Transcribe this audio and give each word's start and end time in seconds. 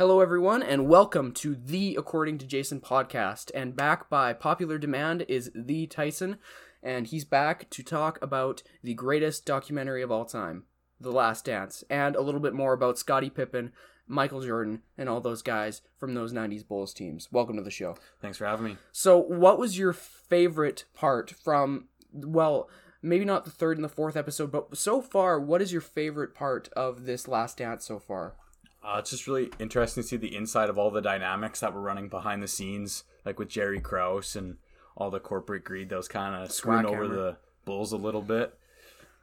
Hello, 0.00 0.20
everyone, 0.20 0.62
and 0.62 0.88
welcome 0.88 1.30
to 1.30 1.54
the 1.54 1.94
According 1.94 2.38
to 2.38 2.46
Jason 2.46 2.80
podcast. 2.80 3.50
And 3.54 3.76
back 3.76 4.08
by 4.08 4.32
popular 4.32 4.78
demand 4.78 5.26
is 5.28 5.52
the 5.54 5.86
Tyson, 5.88 6.38
and 6.82 7.06
he's 7.06 7.26
back 7.26 7.68
to 7.68 7.82
talk 7.82 8.18
about 8.22 8.62
the 8.82 8.94
greatest 8.94 9.44
documentary 9.44 10.00
of 10.00 10.10
all 10.10 10.24
time, 10.24 10.64
The 10.98 11.12
Last 11.12 11.44
Dance, 11.44 11.84
and 11.90 12.16
a 12.16 12.22
little 12.22 12.40
bit 12.40 12.54
more 12.54 12.72
about 12.72 12.98
Scottie 12.98 13.28
Pippen, 13.28 13.72
Michael 14.06 14.40
Jordan, 14.40 14.80
and 14.96 15.06
all 15.06 15.20
those 15.20 15.42
guys 15.42 15.82
from 15.98 16.14
those 16.14 16.32
90s 16.32 16.66
Bulls 16.66 16.94
teams. 16.94 17.28
Welcome 17.30 17.56
to 17.56 17.62
the 17.62 17.70
show. 17.70 17.94
Thanks 18.22 18.38
for 18.38 18.46
having 18.46 18.64
me. 18.64 18.76
So, 18.92 19.18
what 19.18 19.58
was 19.58 19.76
your 19.76 19.92
favorite 19.92 20.86
part 20.94 21.30
from, 21.30 21.88
well, 22.10 22.70
maybe 23.02 23.26
not 23.26 23.44
the 23.44 23.50
third 23.50 23.76
and 23.76 23.84
the 23.84 23.90
fourth 23.90 24.16
episode, 24.16 24.50
but 24.50 24.78
so 24.78 25.02
far, 25.02 25.38
what 25.38 25.60
is 25.60 25.72
your 25.72 25.82
favorite 25.82 26.34
part 26.34 26.70
of 26.72 27.04
this 27.04 27.28
Last 27.28 27.58
Dance 27.58 27.84
so 27.84 27.98
far? 27.98 28.36
Uh, 28.82 28.96
it's 28.98 29.10
just 29.10 29.26
really 29.26 29.50
interesting 29.58 30.02
to 30.02 30.08
see 30.08 30.16
the 30.16 30.34
inside 30.34 30.70
of 30.70 30.78
all 30.78 30.90
the 30.90 31.02
dynamics 31.02 31.60
that 31.60 31.74
were 31.74 31.82
running 31.82 32.08
behind 32.08 32.42
the 32.42 32.48
scenes, 32.48 33.04
like 33.24 33.38
with 33.38 33.48
Jerry 33.48 33.80
Krause 33.80 34.34
and 34.34 34.56
all 34.96 35.10
the 35.10 35.20
corporate 35.20 35.64
greed 35.64 35.90
that 35.90 35.96
was 35.96 36.08
kind 36.08 36.34
of 36.34 36.50
screwing 36.50 36.86
over 36.86 37.06
the 37.06 37.36
Bulls 37.64 37.92
a 37.92 37.96
little 37.96 38.22
bit. 38.22 38.58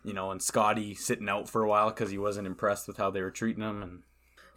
You 0.03 0.13
know, 0.13 0.31
and 0.31 0.41
Scotty 0.41 0.93
sitting 0.93 1.27
out 1.27 1.49
for 1.49 1.63
a 1.63 1.67
while 1.67 1.89
because 1.89 2.11
he 2.11 2.17
wasn't 2.17 2.47
impressed 2.47 2.87
with 2.87 2.97
how 2.97 3.09
they 3.09 3.21
were 3.21 3.31
treating 3.31 3.63
him. 3.63 3.81
And 3.81 4.03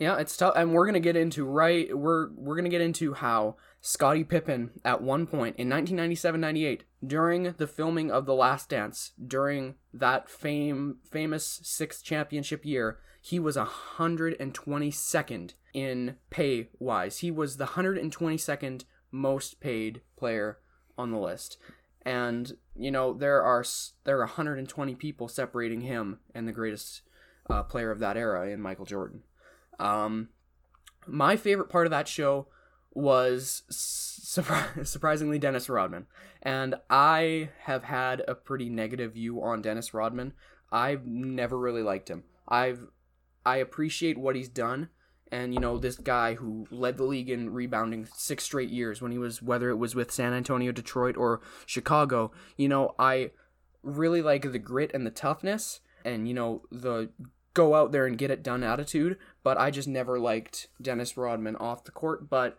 Yeah, 0.01 0.17
it's 0.17 0.35
tough, 0.35 0.55
and 0.57 0.73
we're 0.73 0.87
gonna 0.87 0.99
get 0.99 1.15
into 1.15 1.45
right. 1.45 1.95
We're 1.95 2.31
we're 2.35 2.57
gonna 2.57 2.71
get 2.71 2.81
into 2.81 3.13
how 3.13 3.57
Scottie 3.83 4.25
Pippen 4.25 4.71
at 4.83 5.03
one 5.03 5.27
point 5.27 5.57
in 5.57 5.69
1997-98, 5.69 6.81
during 7.07 7.53
the 7.59 7.67
filming 7.67 8.11
of 8.11 8.25
The 8.25 8.33
Last 8.33 8.71
Dance, 8.71 9.13
during 9.23 9.75
that 9.93 10.31
fame 10.31 10.97
famous 11.03 11.61
sixth 11.63 12.03
championship 12.03 12.65
year, 12.65 12.99
he 13.21 13.39
was 13.39 13.59
122nd 13.59 15.53
in 15.75 16.17
pay 16.31 16.71
wise. 16.79 17.19
He 17.19 17.31
was 17.31 17.59
the 17.59 17.67
122nd 17.67 18.85
most 19.13 19.61
paid 19.61 20.01
player 20.17 20.61
on 20.97 21.11
the 21.11 21.19
list. 21.19 21.59
And 22.07 22.55
you 22.75 22.91
know 22.91 23.13
there 23.13 23.43
are 23.43 23.67
there 24.05 24.17
are 24.17 24.21
120 24.21 24.95
people 24.95 25.29
separating 25.29 25.83
him 25.83 26.21
and 26.35 26.49
the 26.49 26.53
greatest 26.53 27.03
uh, 27.51 27.65
player 27.65 27.91
of 27.91 27.99
that 27.99 28.17
era 28.17 28.49
in 28.49 28.63
Michael 28.63 28.87
Jordan. 28.87 29.25
Um, 29.81 30.29
my 31.07 31.37
favorite 31.37 31.69
part 31.69 31.87
of 31.87 31.91
that 31.91 32.07
show 32.07 32.47
was 32.93 33.63
surpri- 33.71 34.87
surprisingly 34.87 35.39
Dennis 35.39 35.69
Rodman, 35.69 36.07
and 36.43 36.77
I 36.89 37.51
have 37.63 37.85
had 37.85 38.23
a 38.29 38.35
pretty 38.35 38.69
negative 38.69 39.15
view 39.15 39.43
on 39.43 39.63
Dennis 39.63 39.95
Rodman. 39.95 40.35
I've 40.71 41.07
never 41.07 41.59
really 41.59 41.83
liked 41.83 42.09
him. 42.09 42.25
I've 42.47 42.87
I 43.45 43.57
appreciate 43.57 44.19
what 44.19 44.37
he's 44.37 44.49
done, 44.49 44.91
and 45.33 45.55
you 45.55 45.61
know 45.61 45.79
this 45.79 45.97
guy 45.97 46.35
who 46.35 46.67
led 46.71 46.97
the 46.97 47.05
league 47.05 47.31
in 47.31 47.51
rebounding 47.51 48.07
six 48.15 48.45
straight 48.45 48.71
years 48.71 49.01
when 49.01 49.13
he 49.13 49.19
was 49.19 49.43
whether 49.43 49.71
it 49.71 49.77
was 49.77 49.95
with 49.95 50.13
San 50.13 50.33
Antonio, 50.33 50.73
Detroit, 50.73 51.17
or 51.17 51.41
Chicago. 51.67 52.33
You 52.57 52.69
know 52.69 52.95
I 52.99 53.31
really 53.83 54.23
like 54.23 54.51
the 54.51 54.59
grit 54.59 54.91
and 54.93 55.07
the 55.07 55.11
toughness, 55.11 55.81
and 56.05 56.29
you 56.29 56.35
know 56.35 56.63
the 56.71 57.11
go 57.55 57.75
out 57.75 57.93
there 57.93 58.07
and 58.07 58.19
get 58.19 58.31
it 58.31 58.43
done 58.43 58.63
attitude, 58.63 59.19
but 59.43 59.57
I 59.59 59.71
just 59.71 59.89
never 59.89 60.19
liked 60.19 60.69
Dennis 60.81 61.17
Rodman 61.17 61.57
off 61.57 61.85
the 61.85 61.91
court. 61.91 62.29
But 62.31 62.59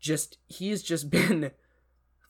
just 0.00 0.38
he's 0.46 0.82
just 0.82 1.10
been 1.18 1.50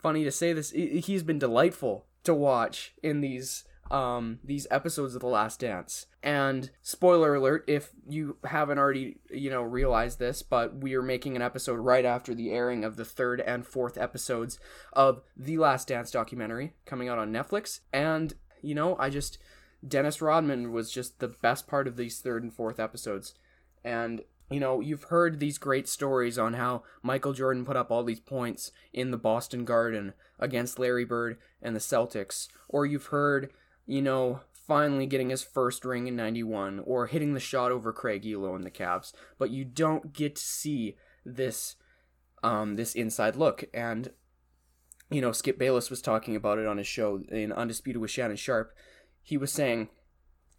funny 0.01 0.25
to 0.25 0.31
say 0.31 0.53
this. 0.53 0.71
he- 0.71 1.01
He's 1.01 1.23
been 1.23 1.39
delightful 1.39 2.07
to 2.25 2.35
watch 2.35 2.95
in 3.03 3.21
these 3.21 3.65
um 3.91 4.39
these 4.43 4.67
episodes 4.71 5.15
of 5.15 5.21
The 5.21 5.27
Last 5.27 5.61
Dance. 5.61 6.07
And 6.23 6.71
spoiler 6.81 7.35
alert, 7.35 7.65
if 7.67 7.91
you 8.09 8.39
haven't 8.45 8.79
already 8.79 9.19
you 9.31 9.51
know 9.51 9.61
realized 9.63 10.19
this, 10.19 10.43
but 10.43 10.77
we 10.77 10.95
are 10.95 11.03
making 11.03 11.37
an 11.37 11.43
episode 11.43 11.75
right 11.81 12.05
after 12.07 12.35
the 12.35 12.51
airing 12.51 12.83
of 12.83 12.97
the 12.97 13.05
third 13.05 13.43
and 13.43 13.67
fourth 13.67 13.99
episodes 13.99 14.59
of 14.95 15.21
The 15.37 15.59
Last 15.59 15.89
Dance 15.89 16.11
documentary 16.11 16.73
coming 16.87 17.09
out 17.11 17.19
on 17.19 17.31
Netflix. 17.31 17.81
And 17.93 18.33
you 18.63 18.75
know, 18.75 18.97
I 18.99 19.11
just 19.11 19.37
Dennis 19.87 20.23
Rodman 20.23 20.73
was 20.73 20.91
just 20.91 21.19
the 21.21 21.29
best 21.29 21.67
part 21.67 21.87
of 21.87 21.97
these 21.99 22.21
third 22.21 22.43
and 22.43 22.55
fourth 22.55 22.81
episodes. 22.81 23.35
And, 23.85 24.23
you 24.51 24.61
know, 24.61 24.81
you've 24.81 25.05
heard 25.05 25.39
these 25.39 25.59
great 25.59 25.89
stories 25.89 26.39
on 26.39 26.55
how 26.55 26.83
Michael 27.03 27.33
Jordan 27.33 27.65
put 27.65 27.77
up 27.77 27.91
all 27.91 28.05
these 28.05 28.21
points 28.21 28.73
in 28.93 29.11
the 29.11 29.19
Boston 29.19 29.65
Garden 29.65 30.15
against 30.39 30.79
Larry 30.79 31.05
Bird 31.05 31.39
and 31.63 31.75
the 31.77 31.81
Celtics. 31.81 32.49
Or 32.69 32.87
you've 32.87 33.07
heard, 33.07 33.51
you 33.87 34.03
know, 34.03 34.41
finally 34.53 35.07
getting 35.07 35.31
his 35.31 35.43
first 35.43 35.85
ring 35.85 36.07
in 36.07 36.17
91 36.17 36.81
or 36.87 37.07
hitting 37.07 37.35
the 37.35 37.41
shot 37.41 37.71
over 37.71 37.93
Craig 37.93 38.23
Ehlo 38.25 38.57
in 38.57 38.63
the 38.63 38.71
Cavs. 38.71 39.13
But 39.39 39.51
you 39.51 39.65
don't 39.65 40.13
get 40.13 40.37
to 40.37 40.43
see 40.43 40.97
this 41.25 41.77
um 42.43 42.77
this 42.77 42.95
inside 42.95 43.37
look 43.37 43.65
and 43.73 44.11
you 45.11 45.21
know, 45.21 45.33
Skip 45.33 45.59
Bayless 45.59 45.91
was 45.91 46.03
talking 46.03 46.35
about 46.35 46.59
it 46.59 46.67
on 46.67 46.79
his 46.79 46.87
show 46.87 47.23
in 47.31 47.53
Undisputed 47.53 48.01
with 48.01 48.11
Shannon 48.11 48.37
Sharpe. 48.37 48.73
He 49.23 49.37
was 49.37 49.53
saying, 49.53 49.89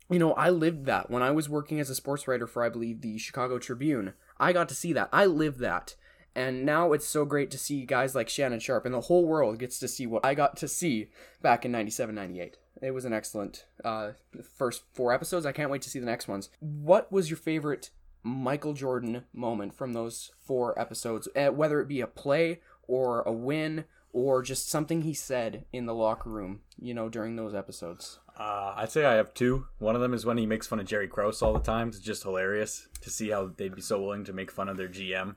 you 0.10 0.20
know, 0.20 0.34
I 0.34 0.50
lived 0.50 0.86
that 0.86 1.10
when 1.10 1.24
I 1.24 1.32
was 1.32 1.50
working 1.50 1.80
as 1.80 1.90
a 1.90 1.96
sports 1.96 2.28
writer 2.28 2.48
for, 2.48 2.64
I 2.64 2.70
believe, 2.70 3.02
the 3.02 3.18
Chicago 3.18 3.58
Tribune. 3.58 4.14
I 4.40 4.54
got 4.54 4.70
to 4.70 4.76
see 4.76 4.94
that. 4.94 5.10
I 5.12 5.26
lived 5.26 5.60
that. 5.60 5.96
And 6.36 6.66
now 6.66 6.92
it's 6.92 7.08
so 7.08 7.24
great 7.24 7.50
to 7.52 7.58
see 7.58 7.86
guys 7.86 8.14
like 8.14 8.28
Shannon 8.28 8.60
Sharpe, 8.60 8.86
and 8.86 8.94
the 8.94 9.02
whole 9.02 9.26
world 9.26 9.58
gets 9.58 9.80
to 9.80 9.88
see 9.88 10.06
what 10.06 10.26
I 10.26 10.36
got 10.36 10.58
to 10.58 10.68
see 10.68 11.10
back 11.42 11.64
in 11.64 11.72
97 11.72 12.14
98. 12.14 12.58
It 12.82 12.92
was 12.92 13.06
an 13.06 13.14
excellent 13.14 13.66
uh, 13.86 14.12
first 14.58 14.84
four 14.94 15.14
episodes. 15.14 15.46
I 15.46 15.54
can't 15.54 15.72
wait 15.72 15.82
to 15.84 15.90
see 15.90 16.00
the 16.00 16.06
next 16.06 16.28
ones. 16.28 16.50
What 16.60 17.10
was 17.10 17.30
your 17.30 17.38
favorite 17.38 17.90
Michael 18.22 18.74
Jordan 18.74 19.24
moment 19.34 19.74
from 19.74 19.94
those 19.94 20.32
four 20.46 20.78
episodes? 20.78 21.30
Uh, 21.36 21.48
whether 21.48 21.80
it 21.80 21.88
be 21.88 22.02
a 22.02 22.08
play 22.08 22.60
or 22.86 23.22
a 23.22 23.32
win 23.32 23.86
or 24.16 24.42
just 24.42 24.70
something 24.70 25.02
he 25.02 25.14
said 25.14 25.66
in 25.74 25.88
the 25.88 25.94
locker 25.94 26.30
room, 26.30 26.62
you 26.80 26.94
know, 26.94 27.10
during 27.10 27.36
those 27.36 27.54
episodes. 27.54 28.18
uh, 28.40 28.74
I'd 28.78 28.90
say 28.90 29.04
I 29.04 29.16
have 29.16 29.34
two. 29.34 29.68
One 29.78 29.94
of 29.94 30.00
them 30.00 30.14
is 30.14 30.26
when 30.26 30.38
he 30.38 30.46
makes 30.46 30.66
fun 30.68 30.80
of 30.80 30.86
Jerry 30.86 31.10
Krause 31.10 31.42
all 31.42 31.52
the 31.52 31.60
time. 31.60 31.90
It's 31.90 32.00
just 32.00 32.24
hilarious 32.24 32.88
to 33.02 33.10
see 33.10 33.32
how 33.32 33.52
they'd 33.58 33.76
be 33.76 33.82
so 33.82 34.02
willing 34.02 34.24
to 34.24 34.32
make 34.32 34.52
fun 34.52 34.70
of 34.70 34.78
their 34.78 34.88
GM. 34.88 35.36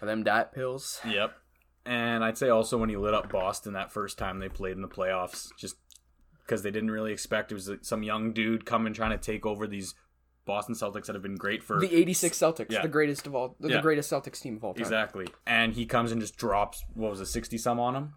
Are 0.00 0.06
them 0.06 0.22
diet 0.22 0.52
pills? 0.52 1.00
Yep. 1.04 1.34
And 1.86 2.22
I'd 2.22 2.38
say 2.38 2.50
also 2.50 2.78
when 2.78 2.88
he 2.88 2.96
lit 2.96 3.14
up 3.14 3.32
Boston 3.32 3.72
that 3.72 3.90
first 3.90 4.16
time 4.16 4.38
they 4.38 4.48
played 4.48 4.76
in 4.76 4.82
the 4.82 4.88
playoffs, 4.88 5.48
just 5.58 5.74
because 6.46 6.62
they 6.62 6.70
didn't 6.70 6.92
really 6.92 7.12
expect 7.12 7.50
it 7.50 7.56
was 7.56 7.68
some 7.82 8.04
young 8.04 8.32
dude 8.32 8.64
coming 8.64 8.94
trying 8.94 9.10
to 9.10 9.18
take 9.18 9.44
over 9.44 9.66
these 9.66 9.96
Boston 10.46 10.74
Celtics 10.74 11.06
that 11.06 11.14
have 11.14 11.22
been 11.22 11.36
great 11.36 11.62
for 11.62 11.80
The 11.80 11.94
86 11.94 12.36
Celtics, 12.38 12.70
Yeah. 12.70 12.82
the 12.82 12.88
greatest 12.88 13.26
of 13.26 13.34
all, 13.34 13.56
the 13.60 13.68
Yeah. 13.70 13.80
greatest 13.80 14.10
Celtics 14.12 14.40
team 14.40 14.56
of 14.56 14.64
all 14.64 14.74
time. 14.74 14.82
exactly. 14.82 15.26
And 15.46 15.72
he 15.74 15.86
comes 15.86 16.12
and 16.12 16.20
just 16.20 16.36
drops 16.36 16.84
what 16.94 17.10
was 17.10 17.20
it, 17.20 17.26
sixty 17.26 17.56
some 17.58 17.80
on 17.80 17.94
him. 17.96 18.14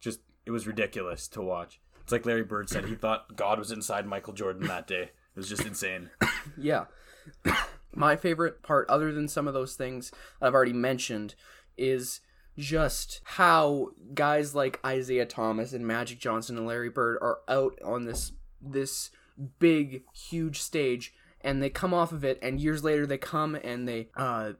Just 0.00 0.20
it 0.46 0.50
was 0.52 0.66
ridiculous 0.66 1.28
to 1.28 1.42
watch. 1.42 1.80
It's 2.02 2.12
like 2.12 2.24
Larry 2.26 2.42
Bird 2.44 2.68
said 2.70 2.86
he 2.86 2.94
thought 2.94 3.36
God 3.36 3.58
was 3.58 3.70
inside 3.70 4.06
Michael 4.06 4.32
Jordan 4.32 4.66
that 4.68 4.86
day. 4.86 5.02
It 5.02 5.36
was 5.36 5.48
just 5.48 5.64
insane. 5.66 6.10
Yeah. 6.56 6.86
My 7.94 8.16
favorite 8.16 8.62
part, 8.62 8.88
other 8.88 9.12
than 9.12 9.28
some 9.28 9.46
of 9.48 9.54
those 9.54 9.74
things 9.74 10.10
I've 10.40 10.54
already 10.54 10.72
mentioned, 10.72 11.34
is 11.76 12.20
just 12.56 13.20
how 13.24 13.88
guys 14.14 14.54
like 14.54 14.80
Isiah 14.86 15.26
Thomas 15.26 15.72
and 15.72 15.86
Magic 15.86 16.18
Johnson 16.18 16.56
and 16.56 16.66
Larry 16.66 16.88
Bird 16.88 17.18
are 17.20 17.40
out 17.48 17.78
on 17.84 18.04
this 18.04 18.32
this 18.62 19.10
big, 19.58 20.02
huge 20.14 20.60
stage 20.60 21.14
and 21.42 21.62
they 21.62 21.70
come 21.70 21.94
off 21.94 22.12
of 22.12 22.24
it 22.24 22.38
and 22.42 22.60
years 22.60 22.84
later 22.84 23.06
they 23.06 23.18
come 23.18 23.54
and 23.54 23.88
they 23.88 24.08
uh 24.16 24.52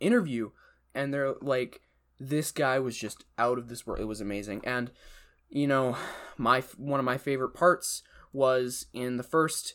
interview 0.00 0.50
and 0.94 1.12
they're 1.12 1.34
like 1.40 1.80
this 2.18 2.50
guy 2.50 2.78
was 2.78 2.96
just 2.96 3.24
out 3.38 3.58
of 3.58 3.68
this 3.68 3.86
world. 3.86 4.00
It 4.00 4.06
was 4.06 4.20
amazing. 4.20 4.62
And 4.64 4.90
you 5.48 5.66
know, 5.66 5.96
my 6.36 6.62
one 6.76 7.00
of 7.00 7.06
my 7.06 7.18
favorite 7.18 7.54
parts 7.54 8.02
was 8.32 8.86
in 8.92 9.16
the 9.16 9.22
first 9.22 9.74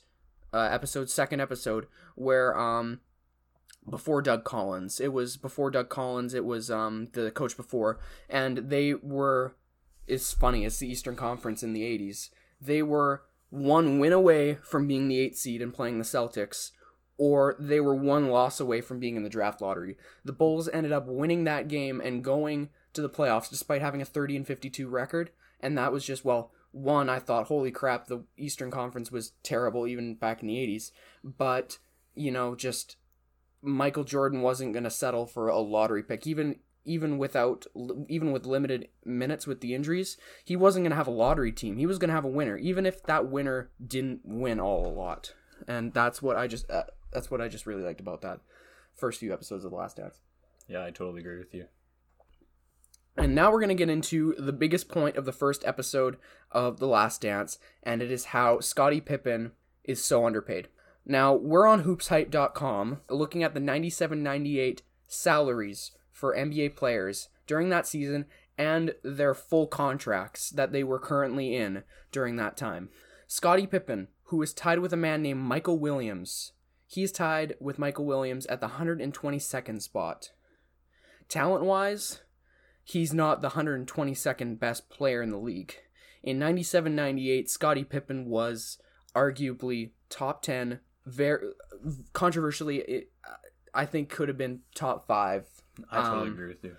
uh, 0.54 0.70
episode, 0.72 1.10
second 1.10 1.40
episode, 1.40 1.88
where 2.16 2.58
um 2.58 3.00
before 3.90 4.22
Doug 4.22 4.44
Collins, 4.44 5.00
it 5.00 5.12
was 5.12 5.36
before 5.36 5.72
Doug 5.72 5.90
Collins, 5.90 6.34
it 6.34 6.46
was 6.46 6.70
um 6.70 7.08
the 7.14 7.32
coach 7.32 7.58
before, 7.58 8.00
and 8.30 8.70
they 8.70 8.94
were. 8.94 9.56
It's 10.06 10.34
funny. 10.34 10.66
It's 10.66 10.80
the 10.80 10.90
Eastern 10.90 11.16
Conference 11.16 11.64
in 11.64 11.72
the 11.72 11.84
'80s. 11.84 12.30
They 12.60 12.84
were 12.84 13.24
one 13.54 14.00
win 14.00 14.12
away 14.12 14.56
from 14.64 14.88
being 14.88 15.08
the 15.08 15.20
eighth 15.20 15.38
seed 15.38 15.62
and 15.62 15.74
playing 15.74 16.00
the 16.00 16.04
Celtics, 16.04 16.72
or 17.18 17.56
they 17.60 17.80
were 17.80 17.94
one 17.94 18.30
loss 18.30 18.60
away 18.60 18.82
from 18.82 19.00
being 19.00 19.16
in 19.16 19.22
the 19.22 19.30
draft 19.30 19.62
lottery. 19.62 19.96
The 20.26 20.34
Bulls 20.34 20.68
ended 20.74 20.92
up 20.92 21.06
winning 21.06 21.44
that 21.44 21.68
game 21.68 22.02
and 22.02 22.24
going 22.24 22.70
to 22.94 23.02
the 23.02 23.10
playoffs 23.10 23.50
despite 23.50 23.82
having 23.82 24.02
a 24.02 24.06
30 24.06 24.38
and 24.38 24.48
52 24.48 24.88
record, 24.88 25.30
and 25.60 25.78
that 25.78 25.92
was 25.92 26.04
just 26.04 26.26
well 26.26 26.52
one, 26.72 27.08
I 27.08 27.20
thought, 27.20 27.46
holy 27.46 27.70
crap, 27.70 28.08
the 28.08 28.24
Eastern 28.36 28.72
Conference 28.72 29.12
was 29.12 29.34
terrible 29.44 29.86
even 29.86 30.16
back 30.16 30.42
in 30.42 30.48
the 30.48 30.56
80s. 30.56 30.90
But, 31.24 31.78
you 32.16 32.32
know, 32.32 32.56
just 32.56 32.98
Michael 33.62 34.04
Jordan 34.04 34.42
wasn't 34.42 34.74
going 34.74 34.84
to 34.84 34.90
settle 34.90 35.28
for 35.28 35.48
a 35.48 35.60
lottery 35.60 36.02
pick. 36.02 36.26
Even 36.26 36.56
even 36.86 37.18
without 37.18 37.66
even 38.08 38.32
with 38.32 38.46
limited 38.46 38.90
minutes 39.06 39.48
with 39.48 39.62
the 39.62 39.74
injuries, 39.74 40.18
he 40.44 40.56
wasn't 40.56 40.84
going 40.84 40.92
to 40.92 40.98
have 40.98 41.08
a 41.08 41.12
lottery 41.12 41.52
team. 41.52 41.78
He 41.78 41.86
was 41.86 41.98
going 41.98 42.10
to 42.10 42.16
have 42.16 42.26
a 42.26 42.30
winner, 42.30 42.58
even 42.58 42.86
if 42.86 43.04
that 43.04 43.28
winner 43.28 43.70
didn't 43.86 44.22
win 44.24 44.60
all 44.60 44.86
a 44.86 44.94
lot. 44.94 45.34
And 45.68 45.94
that's 45.94 46.22
what 46.22 46.36
I 46.36 46.48
just 46.48 46.70
uh, 46.70 46.84
that's 47.12 47.32
what 47.32 47.42
I 47.42 47.48
just 47.48 47.66
really 47.66 47.84
liked 47.84 48.00
about 48.02 48.22
that 48.22 48.40
first 48.96 49.20
few 49.20 49.34
episodes 49.34 49.64
of 49.64 49.72
The 49.72 49.78
Last 49.78 49.98
Dance. 49.98 50.20
Yeah, 50.68 50.84
I 50.84 50.92
totally 50.92 51.22
agree 51.22 51.38
with 51.38 51.54
you. 51.54 51.66
And 53.16 53.36
now 53.36 53.52
we're 53.52 53.60
going 53.60 53.70
to 53.70 53.76
get 53.76 53.90
into 53.90 54.34
the 54.40 54.54
biggest 54.54 54.90
point 54.90 55.18
of 55.18 55.26
the 55.26 55.32
first 55.32 55.64
episode 55.66 56.18
of 56.52 56.80
The 56.80 56.88
Last 56.88 57.22
Dance, 57.22 57.60
and 57.84 58.02
it 58.02 58.10
is 58.10 58.26
how 58.26 58.60
Scottie 58.60 59.02
Pippen 59.02 59.52
is 59.84 60.04
so 60.04 60.26
underpaid. 60.26 60.68
Now, 61.06 61.34
we're 61.34 61.68
on 61.68 61.84
hoopshype.com 61.84 63.02
looking 63.10 63.44
at 63.44 63.54
the 63.54 63.60
97 63.60 64.24
98 64.24 64.82
salaries 65.08 65.92
for 66.14 66.36
NBA 66.36 66.78
players 66.78 67.28
during 67.46 67.68
that 67.70 67.86
season 67.86 68.26
and 68.58 68.94
their 69.04 69.34
full 69.34 69.68
contracts 69.68 70.50
that 70.52 70.72
they 70.72 70.84
were 70.84 71.00
currently 71.00 71.56
in 71.56 71.84
during 72.12 72.38
that 72.38 72.56
time. 72.56 72.90
Scottie 73.28 73.68
Pippen, 73.68 74.08
who 74.26 74.42
is 74.42 74.54
tied 74.54 74.80
with 74.80 74.94
a 74.94 74.98
man 74.98 75.22
named 75.22 75.42
Michael 75.42 75.80
Williams, 75.80 76.54
he's 76.86 77.12
tied 77.12 77.56
with 77.60 77.80
Michael 77.80 78.06
Williams 78.06 78.46
at 78.46 78.62
the 78.62 78.70
122nd 78.70 79.82
spot. 79.82 80.32
Talent 81.28 81.66
wise, 81.66 82.22
he's 82.84 83.14
not 83.14 83.42
the 83.42 83.50
122nd 83.50 84.60
best 84.60 84.90
player 84.90 85.22
in 85.22 85.32
the 85.32 85.38
league. 85.38 85.76
In 86.22 86.40
97 86.40 86.96
98, 86.96 87.50
Scottie 87.50 87.84
Pippen 87.84 88.26
was 88.30 88.78
arguably 89.16 89.92
top 90.10 90.42
10, 90.44 90.80
very 91.06 91.52
controversially, 92.14 92.78
it, 92.78 93.12
I 93.74 93.86
think 93.86 94.10
could 94.10 94.28
have 94.28 94.38
been 94.38 94.60
top 94.76 95.08
5. 95.08 95.63
I 95.90 96.02
totally 96.02 96.28
Um, 96.28 96.34
agree 96.34 96.48
with 96.50 96.64
you. 96.64 96.76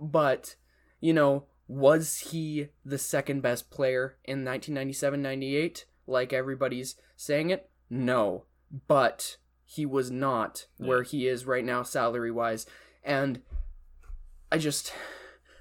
But, 0.00 0.56
you 1.00 1.12
know, 1.12 1.46
was 1.68 2.18
he 2.18 2.68
the 2.84 2.98
second 2.98 3.40
best 3.40 3.70
player 3.70 4.16
in 4.24 4.44
1997 4.44 5.22
98, 5.22 5.86
like 6.06 6.32
everybody's 6.32 6.96
saying 7.16 7.50
it? 7.50 7.70
No. 7.88 8.44
But 8.88 9.36
he 9.64 9.86
was 9.86 10.10
not 10.10 10.66
where 10.76 11.02
he 11.02 11.28
is 11.28 11.46
right 11.46 11.64
now, 11.64 11.82
salary 11.82 12.30
wise. 12.30 12.66
And 13.02 13.42
I 14.50 14.58
just 14.58 14.92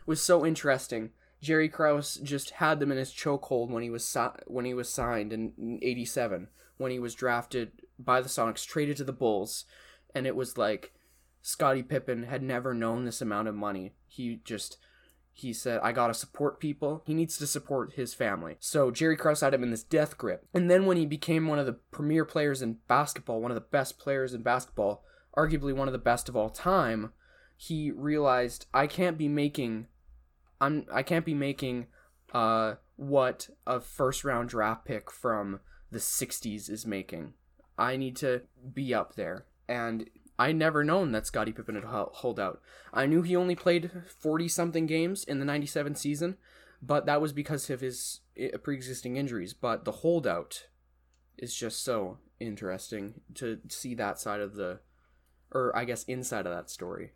was 0.06 0.22
so 0.22 0.46
interesting. 0.46 1.12
Jerry 1.42 1.70
Krause 1.70 2.16
just 2.22 2.52
had 2.52 2.80
them 2.80 2.92
in 2.92 2.98
his 2.98 3.12
chokehold 3.14 3.70
when 3.70 3.84
he 3.84 3.90
was 3.90 4.06
si- 4.06 4.20
when 4.48 4.66
he 4.66 4.74
was 4.74 4.90
signed 4.90 5.34
in 5.34 5.80
'87, 5.82 6.50
when 6.78 6.92
he 6.92 7.00
was 7.00 7.16
drafted 7.16 7.72
by 7.98 8.22
the 8.22 8.30
Sonics, 8.30 8.66
traded 8.66 8.98
to 8.98 9.04
the 9.04 9.14
Bulls, 9.14 9.66
and 10.14 10.28
it 10.28 10.36
was 10.36 10.58
like 10.58 10.94
Scottie 11.42 11.84
Pippen 11.84 12.24
had 12.24 12.44
never 12.44 12.74
known 12.74 13.06
this 13.06 13.22
amount 13.22 13.48
of 13.48 13.56
money. 13.56 13.94
He 14.08 14.42
just 14.44 14.78
he 15.34 15.54
said, 15.54 15.80
I 15.82 15.92
gotta 15.92 16.14
support 16.14 16.60
people. 16.60 17.04
He 17.06 17.14
needs 17.14 17.38
to 17.38 17.48
support 17.48 17.94
his 17.94 18.14
family. 18.14 18.58
So 18.60 18.92
Jerry 18.92 19.16
Krause 19.16 19.42
had 19.42 19.54
him 19.54 19.64
in 19.64 19.72
this 19.72 19.84
death 19.84 20.18
grip. 20.18 20.46
And 20.54 20.70
then 20.70 20.86
when 20.86 20.98
he 20.98 21.06
became 21.06 21.48
one 21.48 21.60
of 21.60 21.66
the 21.66 21.80
premier 21.92 22.26
players 22.26 22.62
in 22.62 22.80
basketball, 22.88 23.42
one 23.42 23.52
of 23.52 23.56
the 23.56 23.62
best 23.62 23.98
players 23.98 24.34
in 24.34 24.42
basketball, 24.42 25.04
arguably 25.36 25.74
one 25.74 25.88
of 25.88 25.94
the 25.94 25.98
best 25.98 26.28
of 26.28 26.36
all 26.36 26.50
time, 26.50 27.14
he 27.56 27.92
realized 27.92 28.66
I 28.74 28.88
can't 28.88 29.18
be 29.18 29.28
making 29.28 29.88
I'm 30.60 30.86
I 30.92 31.04
can't 31.04 31.26
be 31.26 31.34
making 31.34 31.88
uh 32.34 32.76
what 32.98 33.50
a 33.66 33.80
first 33.80 34.24
round 34.24 34.50
draft 34.50 34.86
pick 34.86 35.10
from 35.10 35.60
the 35.92 36.00
60s 36.00 36.70
is 36.70 36.86
making. 36.86 37.34
I 37.78 37.98
need 37.98 38.16
to 38.18 38.44
be 38.74 38.94
up 38.94 39.16
there. 39.16 39.46
And 39.68 40.10
I 40.42 40.52
never 40.54 40.84
known 40.84 41.12
that 41.12 41.28
Scottie 41.28 41.52
Pippen 41.52 41.76
had 41.76 41.84
hold 41.84 42.40
out. 42.40 42.62
I 42.92 43.06
knew 43.06 43.22
he 43.22 43.36
only 43.36 43.56
played 43.56 43.92
40 44.20 44.48
something 44.48 44.88
games 44.88 45.24
in 45.24 45.38
the 45.38 45.46
97 45.46 45.94
season, 45.94 46.38
but 46.82 47.06
that 47.06 47.22
was 47.22 47.32
because 47.32 47.70
of 47.70 47.82
his 47.82 48.22
pre-existing 48.64 49.18
injuries, 49.18 49.54
but 49.54 49.86
the 49.86 49.92
holdout 49.92 50.68
is 51.38 51.54
just 51.54 51.84
so 51.84 52.18
interesting 52.40 53.22
to 53.36 53.60
see 53.70 53.94
that 53.94 54.20
side 54.20 54.42
of 54.42 54.56
the 54.56 54.80
or 55.52 55.76
I 55.76 55.86
guess 55.86 56.04
inside 56.06 56.48
of 56.48 56.54
that 56.54 56.72
story. 56.72 57.12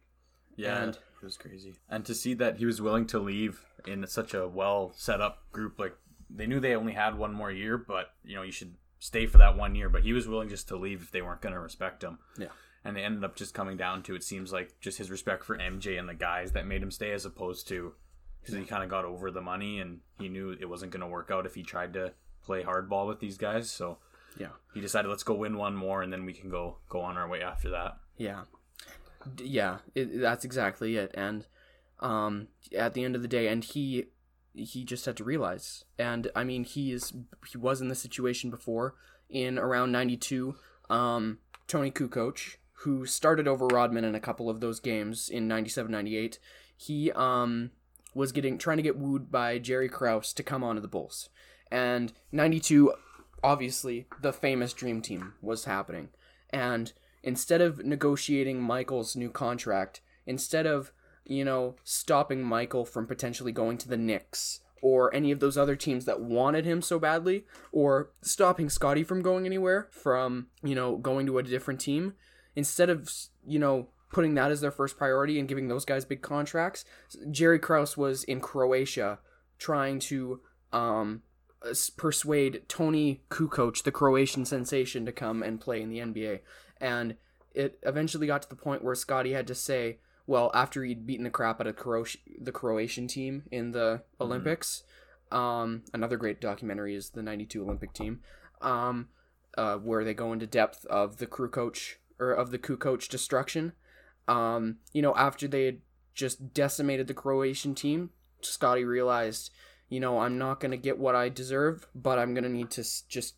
Yeah, 0.55 0.83
And- 0.83 0.95
it 0.95 1.25
was 1.25 1.37
crazy. 1.37 1.73
And 1.89 2.05
to 2.05 2.13
see 2.13 2.35
that 2.35 2.57
he 2.57 2.65
was 2.67 2.79
willing 2.79 3.07
to 3.07 3.17
leave 3.17 3.65
in 3.87 4.05
such 4.05 4.35
a 4.35 4.47
well 4.47 4.93
set 4.95 5.19
up 5.19 5.51
group, 5.51 5.79
like 5.79 5.95
they 6.29 6.45
knew 6.45 6.59
they 6.59 6.75
only 6.75 6.93
had 6.93 7.17
one 7.17 7.33
more 7.33 7.51
year, 7.51 7.75
but 7.77 8.11
you 8.23 8.35
know 8.35 8.43
you 8.43 8.51
should 8.51 8.75
stay 8.99 9.25
for 9.25 9.39
that 9.39 9.57
one 9.57 9.73
year. 9.73 9.89
But 9.89 10.03
he 10.03 10.13
was 10.13 10.27
willing 10.27 10.49
just 10.49 10.67
to 10.67 10.75
leave 10.75 11.01
if 11.01 11.09
they 11.11 11.23
weren't 11.23 11.41
going 11.41 11.55
to 11.55 11.59
respect 11.59 12.03
him. 12.03 12.19
Yeah. 12.37 12.49
And 12.85 12.95
they 12.95 13.01
ended 13.03 13.23
up 13.23 13.35
just 13.35 13.53
coming 13.53 13.75
down 13.77 14.03
to 14.03 14.15
it 14.15 14.23
seems 14.23 14.53
like 14.53 14.79
just 14.79 14.99
his 14.99 15.09
respect 15.11 15.43
for 15.43 15.57
MJ 15.57 15.97
and 15.99 16.07
the 16.07 16.13
guys 16.13 16.51
that 16.53 16.67
made 16.67 16.81
him 16.83 16.91
stay, 16.91 17.11
as 17.11 17.25
opposed 17.25 17.67
to 17.69 17.93
because 18.41 18.55
he 18.55 18.63
kind 18.63 18.83
of 18.83 18.89
got 18.91 19.05
over 19.05 19.31
the 19.31 19.41
money 19.41 19.79
and 19.79 20.01
he 20.19 20.29
knew 20.29 20.51
it 20.59 20.69
wasn't 20.69 20.91
going 20.91 21.01
to 21.01 21.07
work 21.07 21.31
out 21.31 21.47
if 21.47 21.55
he 21.55 21.63
tried 21.63 21.93
to 21.93 22.13
play 22.43 22.61
hardball 22.63 23.07
with 23.07 23.19
these 23.19 23.37
guys. 23.39 23.71
So 23.71 23.97
Yeah. 24.39 24.49
he 24.75 24.81
decided 24.81 25.07
let's 25.09 25.23
go 25.23 25.33
win 25.33 25.57
one 25.57 25.75
more 25.75 26.03
and 26.03 26.13
then 26.13 26.25
we 26.25 26.33
can 26.33 26.49
go 26.51 26.77
go 26.87 27.01
on 27.01 27.17
our 27.17 27.27
way 27.27 27.41
after 27.41 27.71
that. 27.71 27.97
Yeah, 28.17 28.43
D- 29.33 29.45
yeah, 29.45 29.79
it, 29.95 30.21
that's 30.21 30.45
exactly 30.45 30.95
it. 30.95 31.09
And 31.15 31.47
um, 32.01 32.49
at 32.77 32.93
the 32.93 33.03
end 33.03 33.15
of 33.15 33.23
the 33.23 33.27
day, 33.27 33.47
and 33.47 33.63
he 33.63 34.05
he 34.53 34.83
just 34.85 35.05
had 35.07 35.17
to 35.17 35.23
realize. 35.23 35.83
And 35.97 36.29
I 36.35 36.43
mean, 36.43 36.63
he 36.65 36.91
is 36.91 37.13
he 37.49 37.57
was 37.57 37.81
in 37.81 37.87
this 37.87 37.99
situation 37.99 38.51
before 38.51 38.93
in 39.27 39.57
around 39.57 39.91
'92. 39.91 40.55
Um, 40.89 41.39
Toni 41.67 41.89
Kukoc, 41.89 42.57
who 42.79 43.05
started 43.05 43.47
over 43.47 43.67
Rodman 43.67 44.03
in 44.03 44.15
a 44.15 44.19
couple 44.19 44.49
of 44.49 44.59
those 44.59 44.79
games 44.79 45.29
in 45.29 45.47
97, 45.47 45.91
98, 45.91 46.39
he 46.77 47.11
um 47.11 47.71
was 48.13 48.31
getting 48.31 48.57
trying 48.57 48.77
to 48.77 48.83
get 48.83 48.97
wooed 48.97 49.31
by 49.31 49.59
Jerry 49.59 49.89
Krause 49.89 50.33
to 50.33 50.43
come 50.43 50.63
onto 50.63 50.81
the 50.81 50.87
Bulls. 50.87 51.29
And 51.71 52.13
92 52.31 52.93
obviously 53.43 54.07
the 54.21 54.33
famous 54.33 54.73
dream 54.73 55.01
team 55.01 55.33
was 55.41 55.65
happening. 55.65 56.09
And 56.49 56.91
instead 57.23 57.61
of 57.61 57.85
negotiating 57.85 58.61
Michael's 58.61 59.15
new 59.15 59.29
contract, 59.29 60.01
instead 60.25 60.65
of, 60.65 60.91
you 61.25 61.45
know, 61.45 61.75
stopping 61.83 62.43
Michael 62.43 62.85
from 62.85 63.05
potentially 63.05 63.51
going 63.51 63.77
to 63.79 63.87
the 63.87 63.97
Knicks 63.97 64.61
or 64.81 65.13
any 65.13 65.31
of 65.31 65.39
those 65.39 65.57
other 65.57 65.75
teams 65.75 66.05
that 66.05 66.21
wanted 66.21 66.65
him 66.65 66.81
so 66.81 66.99
badly, 66.99 67.45
or 67.71 68.11
stopping 68.21 68.69
Scotty 68.69 69.03
from 69.03 69.23
going 69.23 69.45
anywhere, 69.45 69.87
from, 69.89 70.47
you 70.63 70.75
know, 70.75 70.97
going 70.97 71.25
to 71.25 71.39
a 71.39 71.43
different 71.43 71.79
team, 71.79 72.13
instead 72.55 72.89
of, 72.89 73.11
you 73.45 73.59
know, 73.59 73.87
putting 74.11 74.35
that 74.35 74.51
as 74.51 74.61
their 74.61 74.71
first 74.71 74.97
priority 74.97 75.39
and 75.39 75.47
giving 75.47 75.67
those 75.67 75.85
guys 75.85 76.05
big 76.05 76.21
contracts, 76.21 76.85
Jerry 77.29 77.59
Krause 77.59 77.97
was 77.97 78.23
in 78.23 78.39
Croatia 78.39 79.19
trying 79.57 79.99
to 79.99 80.41
um, 80.71 81.21
persuade 81.97 82.63
Toni 82.67 83.21
Kukoc, 83.29 83.83
the 83.83 83.91
Croatian 83.91 84.45
sensation, 84.45 85.05
to 85.05 85.11
come 85.11 85.43
and 85.43 85.59
play 85.59 85.81
in 85.81 85.89
the 85.89 85.99
NBA. 85.99 86.39
And 86.79 87.15
it 87.53 87.79
eventually 87.83 88.27
got 88.27 88.41
to 88.43 88.49
the 88.49 88.55
point 88.55 88.83
where 88.83 88.95
Scotty 88.95 89.33
had 89.33 89.47
to 89.47 89.55
say, 89.55 89.99
well, 90.27 90.51
after 90.53 90.83
he'd 90.83 91.05
beaten 91.05 91.23
the 91.23 91.29
crap 91.29 91.61
out 91.61 91.67
of 91.67 91.75
the 91.75 92.51
Croatian 92.51 93.07
team 93.07 93.43
in 93.51 93.71
the 93.71 94.01
Olympics, 94.19 94.83
um, 95.31 95.83
another 95.93 96.17
great 96.17 96.41
documentary 96.41 96.95
is 96.95 97.11
the 97.11 97.21
92 97.21 97.63
Olympic 97.63 97.93
team, 97.93 98.21
um, 98.61 99.09
uh, 99.57 99.75
where 99.75 100.03
they 100.03 100.13
go 100.13 100.33
into 100.33 100.47
depth 100.47 100.85
of 100.87 101.17
the 101.17 101.27
crew 101.27 101.49
coach 101.49 101.99
or 102.19 102.31
of 102.31 102.51
the 102.51 102.59
Kukoc 102.59 103.07
destruction. 103.07 103.73
Um, 104.27 104.77
you 104.93 105.01
know, 105.01 105.15
after 105.15 105.47
they 105.47 105.65
had 105.65 105.79
just 106.13 106.53
decimated 106.53 107.07
the 107.07 107.13
Croatian 107.13 107.75
team, 107.75 108.11
Scotty 108.41 108.83
realized, 108.83 109.51
you 109.89 109.99
know, 109.99 110.19
I'm 110.19 110.37
not 110.37 110.59
going 110.59 110.71
to 110.71 110.77
get 110.77 110.97
what 110.97 111.15
I 111.15 111.29
deserve, 111.29 111.87
but 111.93 112.17
I'm 112.17 112.33
going 112.33 112.43
to 112.43 112.49
need 112.49 112.71
to 112.71 112.83
just 113.07 113.35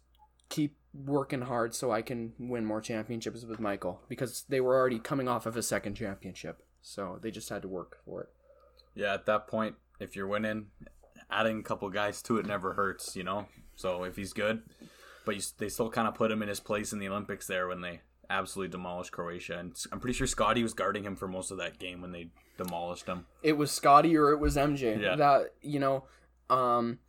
keep 0.49 0.77
working 0.93 1.41
hard 1.41 1.75
so 1.75 1.91
I 1.91 2.01
can 2.01 2.33
win 2.39 2.65
more 2.65 2.81
championships 2.81 3.43
with 3.43 3.59
Michael 3.59 4.01
because 4.07 4.45
they 4.49 4.61
were 4.61 4.75
already 4.75 4.99
coming 4.99 5.27
off 5.27 5.45
of 5.45 5.57
a 5.57 5.63
second 5.63 5.95
championship. 5.95 6.63
So 6.81 7.19
they 7.21 7.31
just 7.31 7.49
had 7.49 7.61
to 7.63 7.67
work 7.67 7.97
for 8.05 8.21
it. 8.21 8.29
Yeah, 8.95 9.13
at 9.13 9.25
that 9.25 9.47
point, 9.47 9.75
if 9.99 10.15
you're 10.15 10.27
winning, 10.27 10.67
adding 11.29 11.59
a 11.59 11.63
couple 11.63 11.89
guys 11.89 12.21
to 12.23 12.37
it 12.37 12.45
never 12.45 12.73
hurts, 12.73 13.15
you 13.15 13.23
know. 13.23 13.47
So 13.75 14.03
if 14.03 14.15
he's 14.15 14.33
good, 14.33 14.63
but 15.25 15.35
you, 15.35 15.41
they 15.57 15.69
still 15.69 15.89
kind 15.89 16.07
of 16.07 16.15
put 16.15 16.31
him 16.31 16.41
in 16.41 16.47
his 16.47 16.59
place 16.59 16.93
in 16.93 16.99
the 16.99 17.09
Olympics 17.09 17.45
there 17.45 17.67
when 17.67 17.81
they 17.81 18.01
absolutely 18.29 18.71
demolished 18.71 19.11
Croatia, 19.11 19.57
and 19.57 19.75
I'm 19.91 19.99
pretty 19.99 20.13
sure 20.15 20.27
Scotty 20.27 20.63
was 20.63 20.73
guarding 20.73 21.03
him 21.03 21.15
for 21.15 21.27
most 21.27 21.51
of 21.51 21.57
that 21.57 21.79
game 21.79 22.01
when 22.01 22.11
they 22.11 22.29
demolished 22.57 23.05
him. 23.05 23.25
It 23.43 23.53
was 23.53 23.71
Scotty 23.71 24.17
or 24.17 24.31
it 24.31 24.39
was 24.39 24.55
MJ. 24.55 25.01
Yeah. 25.01 25.15
That, 25.15 25.53
you 25.61 25.79
know, 25.79 26.03
um, 26.49 26.99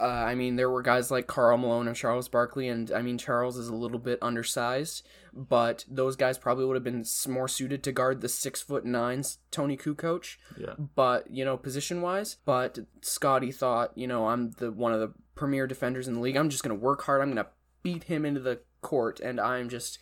uh, 0.00 0.04
I 0.04 0.34
mean, 0.34 0.56
there 0.56 0.70
were 0.70 0.82
guys 0.82 1.10
like 1.10 1.26
Karl 1.26 1.58
Malone 1.58 1.88
and 1.88 1.96
Charles 1.96 2.28
Barkley, 2.28 2.68
and 2.68 2.90
I 2.92 3.02
mean, 3.02 3.18
Charles 3.18 3.56
is 3.56 3.68
a 3.68 3.74
little 3.74 3.98
bit 3.98 4.18
undersized, 4.22 5.04
but 5.34 5.84
those 5.88 6.16
guys 6.16 6.38
probably 6.38 6.64
would 6.64 6.76
have 6.76 6.84
been 6.84 7.04
more 7.28 7.48
suited 7.48 7.82
to 7.82 7.92
guard 7.92 8.20
the 8.20 8.28
six 8.28 8.62
foot 8.62 8.84
nines 8.84 9.38
Toni 9.50 9.76
Kukoc. 9.76 10.36
Yeah, 10.56 10.74
but 10.94 11.30
you 11.30 11.44
know 11.44 11.56
position 11.56 12.00
wise 12.02 12.36
but 12.44 12.78
scotty 13.00 13.52
thought 13.52 13.96
you 13.96 14.06
know 14.06 14.28
i'm 14.28 14.50
the 14.52 14.70
one 14.70 14.92
of 14.92 15.00
the 15.00 15.12
premier 15.34 15.66
defenders 15.66 16.08
in 16.08 16.14
the 16.14 16.20
league 16.20 16.36
i'm 16.36 16.48
just 16.50 16.62
going 16.62 16.76
to 16.76 16.84
work 16.84 17.02
hard 17.02 17.20
i'm 17.20 17.32
going 17.32 17.44
to 17.44 17.50
beat 17.82 18.04
him 18.04 18.24
into 18.24 18.40
the 18.40 18.60
court 18.80 19.20
and 19.20 19.40
i'm 19.40 19.68
just 19.68 19.98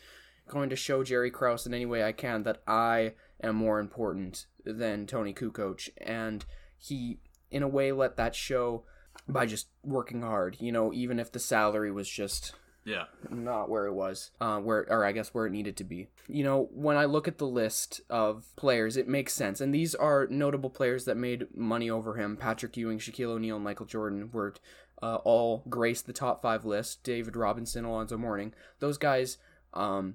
going 0.48 0.70
to 0.70 0.76
show 0.76 1.02
jerry 1.02 1.30
krause 1.30 1.66
in 1.66 1.74
any 1.74 1.86
way 1.86 2.02
i 2.04 2.12
can 2.12 2.42
that 2.42 2.62
i 2.66 3.12
am 3.42 3.54
more 3.56 3.78
important 3.80 4.46
than 4.64 5.06
toni 5.06 5.32
kukoc 5.34 5.88
and 5.98 6.44
he 6.78 7.18
in 7.50 7.62
a 7.62 7.68
way 7.68 7.92
let 7.92 8.16
that 8.16 8.34
show 8.34 8.84
by 9.28 9.46
just 9.46 9.68
working 9.82 10.22
hard 10.22 10.56
you 10.60 10.70
know 10.72 10.92
even 10.92 11.18
if 11.18 11.32
the 11.32 11.38
salary 11.38 11.90
was 11.90 12.08
just 12.08 12.54
Yeah. 12.84 13.06
not 13.30 13.68
where 13.68 13.86
it 13.86 13.94
was, 13.94 14.30
uh, 14.40 14.58
where 14.60 14.86
or 14.88 15.04
I 15.04 15.10
guess 15.10 15.34
where 15.34 15.46
it 15.46 15.50
needed 15.50 15.76
to 15.78 15.84
be. 15.84 16.06
You 16.28 16.44
know, 16.44 16.68
when 16.72 16.96
I 16.96 17.06
look 17.06 17.26
at 17.26 17.38
the 17.38 17.46
list 17.46 18.00
of 18.08 18.44
players, 18.54 18.96
it 18.96 19.08
makes 19.08 19.32
sense, 19.32 19.60
and 19.60 19.74
these 19.74 19.92
are 19.96 20.28
notable 20.30 20.70
players 20.70 21.04
that 21.06 21.16
made 21.16 21.48
money 21.52 21.90
over 21.90 22.14
him. 22.14 22.36
Patrick 22.36 22.76
Ewing, 22.76 23.00
Shaquille 23.00 23.30
O'Neal, 23.34 23.58
Michael 23.58 23.86
Jordan 23.86 24.30
were 24.32 24.54
uh, 25.02 25.16
all 25.24 25.64
graced 25.68 26.06
the 26.06 26.12
top 26.12 26.40
five 26.40 26.64
list. 26.64 27.02
David 27.02 27.34
Robinson, 27.34 27.84
Alonzo 27.84 28.16
Mourning, 28.16 28.54
those 28.78 28.98
guys. 28.98 29.38
Um, 29.74 30.14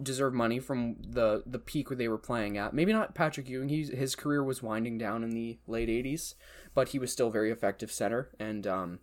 deserve 0.00 0.34
money 0.34 0.58
from 0.58 0.96
the 1.00 1.42
the 1.46 1.58
peak 1.58 1.90
where 1.90 1.96
they 1.96 2.08
were 2.08 2.18
playing 2.18 2.58
at. 2.58 2.74
Maybe 2.74 2.92
not 2.92 3.14
Patrick 3.14 3.48
Ewing. 3.48 3.68
He's, 3.68 3.90
his 3.90 4.14
career 4.14 4.42
was 4.42 4.62
winding 4.62 4.98
down 4.98 5.22
in 5.22 5.30
the 5.30 5.58
late 5.66 5.88
'80s, 5.88 6.34
but 6.74 6.88
he 6.88 6.98
was 6.98 7.12
still 7.12 7.30
very 7.30 7.50
effective 7.50 7.90
center 7.90 8.30
and 8.38 8.66
um, 8.66 8.98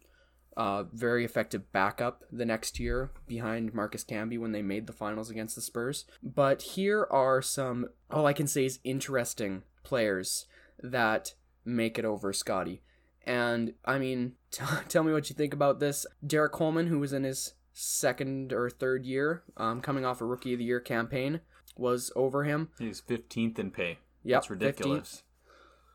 uh, 0.58 0.84
very 0.92 1.24
effective 1.24 1.72
backup 1.72 2.24
the 2.32 2.46
next 2.46 2.80
year 2.80 3.12
behind 3.28 3.74
Marcus 3.74 4.04
Camby 4.04 4.40
when 4.40 4.52
they 4.52 4.62
made 4.62 4.88
the 4.88 4.94
finals 4.94 5.30
against 5.30 5.56
the 5.56 5.62
Spurs. 5.62 6.06
But 6.22 6.62
here 6.62 7.08
are 7.10 7.42
some 7.42 7.88
all 8.10 8.26
I 8.26 8.34
can 8.34 8.48
say 8.48 8.66
is 8.66 8.80
interesting 8.84 9.64
players 9.84 10.46
that 10.82 11.34
make 11.66 11.98
it 11.98 12.06
over 12.06 12.34
Scotty. 12.34 12.82
And 13.24 13.74
I 13.86 14.00
mean, 14.00 14.34
t- 14.52 14.64
tell 14.88 15.04
me 15.04 15.14
what 15.14 15.30
you 15.30 15.36
think 15.36 15.54
about 15.54 15.80
this. 15.80 16.06
Derrick 16.26 16.52
Coleman, 16.52 16.88
who 16.88 17.00
was 17.00 17.14
in 17.14 17.24
his 17.24 17.54
second 17.74 18.54
or 18.54 18.70
third 18.70 19.06
year, 19.06 19.44
um, 19.58 19.82
coming 19.82 20.06
off 20.06 20.22
a 20.22 20.26
Rookie 20.26 20.54
of 20.54 20.60
the 20.60 20.66
Year 20.66 20.80
campaign, 20.80 21.42
was 21.78 22.12
over 22.16 22.44
him. 22.44 22.70
He's 22.80 23.02
15th 23.02 23.60
in 23.60 23.72
pay. 23.72 24.00
Yep, 24.24 24.42
That's 24.42 24.50
ridiculous. 24.50 25.24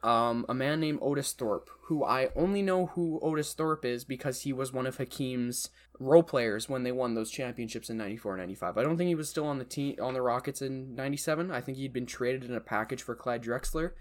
Um, 0.02 0.46
a 0.48 0.54
man 0.54 0.80
named 0.80 1.00
Otis 1.02 1.32
Thorpe, 1.32 1.68
who 1.84 2.04
I 2.04 2.28
only 2.36 2.62
know 2.62 2.86
who 2.86 3.18
Otis 3.22 3.54
Thorpe 3.54 3.84
is 3.84 4.04
because 4.04 4.42
he 4.42 4.52
was 4.52 4.72
one 4.72 4.86
of 4.86 4.98
Hakeem's 4.98 5.70
role 5.98 6.22
players 6.22 6.68
when 6.68 6.82
they 6.82 6.92
won 6.92 7.14
those 7.14 7.30
championships 7.30 7.90
in 7.90 7.96
94 7.96 8.36
95. 8.36 8.78
I 8.78 8.82
don't 8.82 8.96
think 8.96 9.08
he 9.08 9.14
was 9.14 9.28
still 9.28 9.46
on 9.46 9.58
the 9.58 9.64
team 9.64 9.96
on 10.00 10.14
the 10.14 10.22
Rockets 10.22 10.62
in 10.62 10.94
97. 10.94 11.50
I 11.50 11.60
think 11.60 11.78
he'd 11.78 11.92
been 11.92 12.06
traded 12.06 12.44
in 12.44 12.54
a 12.54 12.60
package 12.60 13.02
for 13.02 13.16
Clyde 13.16 13.42
Drexler, 13.42 13.92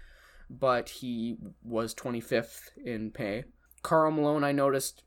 but 0.48 0.88
he 0.88 1.38
was 1.64 1.94
25th 1.94 2.70
in 2.84 3.10
pay. 3.10 3.44
Karl 3.82 4.12
Malone, 4.12 4.44
I 4.44 4.52
noticed 4.52 5.02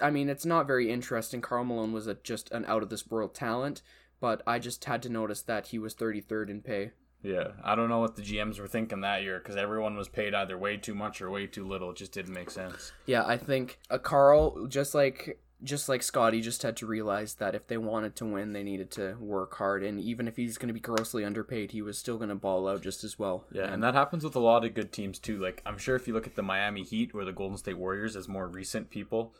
I 0.00 0.10
mean, 0.10 0.28
it's 0.28 0.46
not 0.46 0.66
very 0.66 0.90
interesting. 0.90 1.40
Karl 1.40 1.64
Malone 1.64 1.92
was 1.92 2.06
a, 2.06 2.14
just 2.14 2.50
an 2.52 2.64
out 2.66 2.82
of 2.82 2.90
this 2.90 3.08
world 3.08 3.34
talent, 3.34 3.82
but 4.20 4.42
I 4.46 4.58
just 4.58 4.84
had 4.84 5.02
to 5.02 5.08
notice 5.08 5.42
that 5.42 5.68
he 5.68 5.78
was 5.78 5.94
33rd 5.94 6.50
in 6.50 6.62
pay. 6.62 6.90
Yeah, 7.24 7.48
I 7.64 7.74
don't 7.74 7.88
know 7.88 8.00
what 8.00 8.16
the 8.16 8.22
GMs 8.22 8.60
were 8.60 8.68
thinking 8.68 9.00
that 9.00 9.22
year 9.22 9.38
because 9.38 9.56
everyone 9.56 9.96
was 9.96 10.08
paid 10.08 10.34
either 10.34 10.58
way 10.58 10.76
too 10.76 10.94
much 10.94 11.22
or 11.22 11.30
way 11.30 11.46
too 11.46 11.66
little. 11.66 11.90
It 11.90 11.96
just 11.96 12.12
didn't 12.12 12.34
make 12.34 12.50
sense. 12.50 12.92
Yeah, 13.06 13.24
I 13.26 13.38
think 13.38 13.78
uh, 13.90 13.94
a 13.94 13.98
Karl 13.98 14.66
just 14.66 14.94
like 14.94 15.40
just 15.62 15.88
like 15.88 16.02
Scotty 16.02 16.42
just 16.42 16.62
had 16.62 16.76
to 16.76 16.86
realize 16.86 17.36
that 17.36 17.54
if 17.54 17.66
they 17.66 17.78
wanted 17.78 18.14
to 18.16 18.26
win, 18.26 18.52
they 18.52 18.62
needed 18.62 18.90
to 18.92 19.16
work 19.18 19.56
hard, 19.56 19.82
and 19.82 19.98
even 19.98 20.28
if 20.28 20.36
he's 20.36 20.58
going 20.58 20.68
to 20.68 20.74
be 20.74 20.80
grossly 20.80 21.24
underpaid, 21.24 21.72
he 21.72 21.80
was 21.80 21.96
still 21.96 22.18
going 22.18 22.28
to 22.28 22.34
ball 22.34 22.68
out 22.68 22.82
just 22.82 23.02
as 23.04 23.18
well. 23.18 23.46
Yeah, 23.50 23.72
and 23.72 23.82
that 23.82 23.94
happens 23.94 24.22
with 24.22 24.36
a 24.36 24.40
lot 24.40 24.66
of 24.66 24.74
good 24.74 24.92
teams 24.92 25.18
too. 25.18 25.38
Like 25.38 25.62
I'm 25.64 25.78
sure 25.78 25.96
if 25.96 26.06
you 26.06 26.12
look 26.12 26.26
at 26.26 26.36
the 26.36 26.42
Miami 26.42 26.82
Heat 26.82 27.12
or 27.14 27.24
the 27.24 27.32
Golden 27.32 27.56
State 27.56 27.78
Warriors 27.78 28.16
as 28.16 28.28
more 28.28 28.46
recent 28.46 28.90
people, 28.90 29.34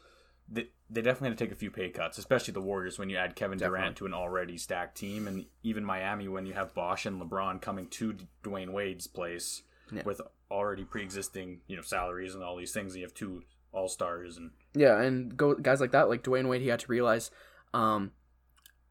they, 0.48 0.66
they 0.90 1.00
definitely 1.02 1.30
had 1.30 1.38
to 1.38 1.44
take 1.44 1.52
a 1.52 1.56
few 1.58 1.70
pay 1.70 1.88
cuts, 1.90 2.18
especially 2.18 2.52
the 2.52 2.60
Warriors 2.60 2.98
when 2.98 3.08
you 3.10 3.16
add 3.16 3.34
Kevin 3.36 3.58
Durant 3.58 3.96
to 3.96 4.06
an 4.06 4.14
already 4.14 4.56
stacked 4.58 4.96
team, 4.96 5.26
and 5.26 5.46
even 5.62 5.84
Miami 5.84 6.28
when 6.28 6.46
you 6.46 6.52
have 6.52 6.74
Bosh 6.74 7.06
and 7.06 7.20
LeBron 7.20 7.60
coming 7.62 7.86
to 7.88 8.14
Dwyane 8.42 8.72
Wade's 8.72 9.06
place 9.06 9.62
Yeah. 9.90 10.02
with 10.04 10.20
already 10.50 10.84
pre-existing 10.84 11.60
you 11.66 11.76
know 11.76 11.82
salaries 11.82 12.34
and 12.34 12.44
all 12.44 12.56
these 12.56 12.72
things. 12.72 12.92
And 12.92 13.00
you 13.00 13.06
have 13.06 13.14
two 13.14 13.42
All 13.72 13.88
Stars 13.88 14.36
and 14.36 14.50
Yeah, 14.74 15.00
and 15.00 15.36
go 15.36 15.54
guys 15.54 15.80
like 15.80 15.92
that, 15.92 16.08
like 16.08 16.22
Dwyane 16.22 16.48
Wade, 16.48 16.62
he 16.62 16.68
had 16.68 16.80
to 16.80 16.86
realize, 16.88 17.30
um, 17.72 18.12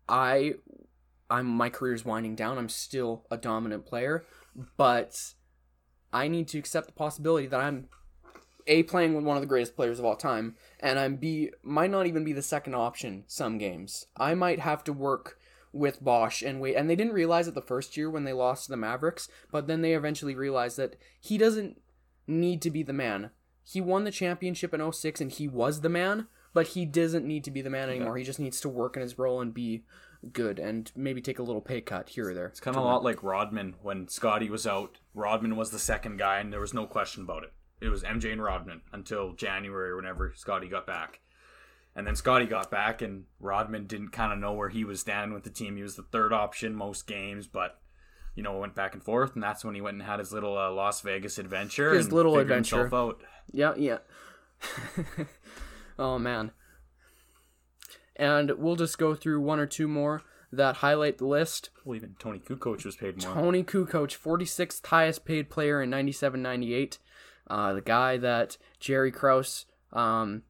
I, 0.09 0.55
I'm 1.29 1.45
my 1.45 1.69
career's 1.69 2.03
winding 2.03 2.35
down. 2.35 2.57
I'm 2.57 2.69
still 2.69 3.25
a 3.31 3.37
dominant 3.37 3.85
player, 3.85 4.25
but 4.77 5.33
I 6.11 6.27
need 6.27 6.47
to 6.49 6.57
accept 6.59 6.87
the 6.87 6.93
possibility 6.93 7.47
that 7.47 7.59
I'm 7.59 7.87
a 8.67 8.83
playing 8.83 9.13
with 9.13 9.25
one 9.25 9.35
of 9.35 9.41
the 9.41 9.47
greatest 9.47 9.75
players 9.75 9.99
of 9.99 10.05
all 10.05 10.15
time, 10.15 10.55
and 10.83 10.99
I'm 10.99 11.15
b 11.15 11.49
might 11.63 11.89
not 11.89 12.05
even 12.05 12.23
be 12.23 12.33
the 12.33 12.41
second 12.41 12.75
option 12.75 13.23
some 13.25 13.57
games. 13.57 14.05
I 14.17 14.35
might 14.35 14.59
have 14.59 14.83
to 14.83 14.93
work 14.93 15.39
with 15.71 16.03
Bosh 16.03 16.43
and 16.43 16.61
wait 16.61 16.75
and 16.75 16.87
they 16.87 16.95
didn't 16.95 17.13
realize 17.13 17.47
it 17.47 17.55
the 17.55 17.61
first 17.61 17.97
year 17.97 18.09
when 18.09 18.25
they 18.25 18.33
lost 18.33 18.65
to 18.65 18.71
the 18.71 18.77
Mavericks, 18.77 19.29
but 19.51 19.65
then 19.65 19.81
they 19.81 19.93
eventually 19.93 20.35
realized 20.35 20.77
that 20.77 20.97
he 21.19 21.37
doesn't 21.37 21.81
need 22.27 22.61
to 22.61 22.69
be 22.69 22.83
the 22.83 22.93
man. 22.93 23.31
He 23.63 23.81
won 23.81 24.03
the 24.03 24.11
championship 24.11 24.73
in 24.73 24.91
06 24.91 25.21
and 25.21 25.31
he 25.31 25.47
was 25.47 25.81
the 25.81 25.89
man, 25.89 26.27
but 26.53 26.67
he 26.67 26.85
doesn't 26.85 27.25
need 27.25 27.45
to 27.45 27.51
be 27.51 27.61
the 27.61 27.69
man 27.69 27.89
anymore. 27.89 28.17
He 28.17 28.25
just 28.25 28.39
needs 28.39 28.59
to 28.61 28.69
work 28.69 28.95
in 28.97 29.01
his 29.01 29.17
role 29.17 29.41
and 29.41 29.53
be 29.53 29.85
good 30.31 30.59
and 30.59 30.91
maybe 30.95 31.21
take 31.21 31.39
a 31.39 31.43
little 31.43 31.61
pay 31.61 31.81
cut 31.81 32.09
here 32.09 32.29
or 32.29 32.33
there. 32.33 32.47
It's 32.47 32.59
kind 32.59 32.75
of 32.77 32.83
a 32.83 32.85
lot 32.85 33.03
like 33.03 33.23
Rodman 33.23 33.75
when 33.81 34.07
Scotty 34.07 34.49
was 34.49 34.67
out. 34.67 34.99
Rodman 35.13 35.55
was 35.55 35.71
the 35.71 35.79
second 35.79 36.17
guy, 36.17 36.39
and 36.39 36.51
there 36.51 36.59
was 36.59 36.73
no 36.73 36.85
question 36.85 37.23
about 37.23 37.43
it. 37.43 37.53
It 37.83 37.89
was 37.89 38.03
MJ 38.03 38.31
and 38.31 38.41
Rodman 38.41 38.81
until 38.93 39.33
January 39.33 39.89
or 39.89 39.97
whenever 39.97 40.33
Scotty 40.35 40.69
got 40.69 40.87
back. 40.87 41.19
And 41.95 42.07
then 42.07 42.15
Scotty 42.15 42.45
got 42.45 42.71
back, 42.71 43.01
and 43.01 43.25
Rodman 43.39 43.85
didn't 43.85 44.09
kind 44.09 44.31
of 44.31 44.39
know 44.39 44.53
where 44.53 44.69
he 44.69 44.83
was 44.83 45.01
standing 45.01 45.33
with 45.33 45.43
the 45.43 45.49
team. 45.49 45.75
He 45.75 45.83
was 45.83 45.95
the 45.95 46.03
third 46.03 46.33
option 46.33 46.73
most 46.73 47.05
games, 47.05 47.45
but 47.45 47.79
you 48.35 48.41
know 48.41 48.57
went 48.57 48.73
back 48.73 48.93
and 48.93 49.03
forth, 49.03 49.35
and 49.35 49.43
that's 49.43 49.63
when 49.63 49.75
he 49.75 49.81
went 49.81 49.95
and 49.95 50.03
had 50.03 50.19
his 50.19 50.31
little 50.31 50.57
uh, 50.57 50.71
Las 50.71 51.01
Vegas 51.01 51.37
adventure. 51.37 51.93
His 51.93 52.11
little 52.11 52.37
adventure. 52.37 52.89
Yeah, 53.51 53.73
yeah. 53.77 53.97
oh 55.99 56.17
man. 56.17 56.51
And 58.15 58.51
we'll 58.57 58.75
just 58.75 58.97
go 58.97 59.13
through 59.15 59.41
one 59.41 59.59
or 59.59 59.65
two 59.65 59.87
more 59.87 60.21
that 60.51 60.77
highlight 60.77 61.17
the 61.17 61.25
list. 61.25 61.69
Well, 61.83 61.95
even 61.95 62.15
Toni 62.19 62.39
Kukoc 62.39 62.85
was 62.85 62.95
paid 62.95 63.23
more. 63.23 63.33
Toni 63.33 63.63
Kukoc, 63.63 64.17
46th 64.17 64.85
highest 64.85 65.25
paid 65.25 65.49
player 65.49 65.81
in 65.81 65.89
97 65.89 66.41
98. 66.41 66.99
Uh, 67.47 67.73
the 67.73 67.81
guy 67.81 68.17
that 68.17 68.57
Jerry 68.79 69.11
Krause, 69.11 69.65
um, 69.91 70.43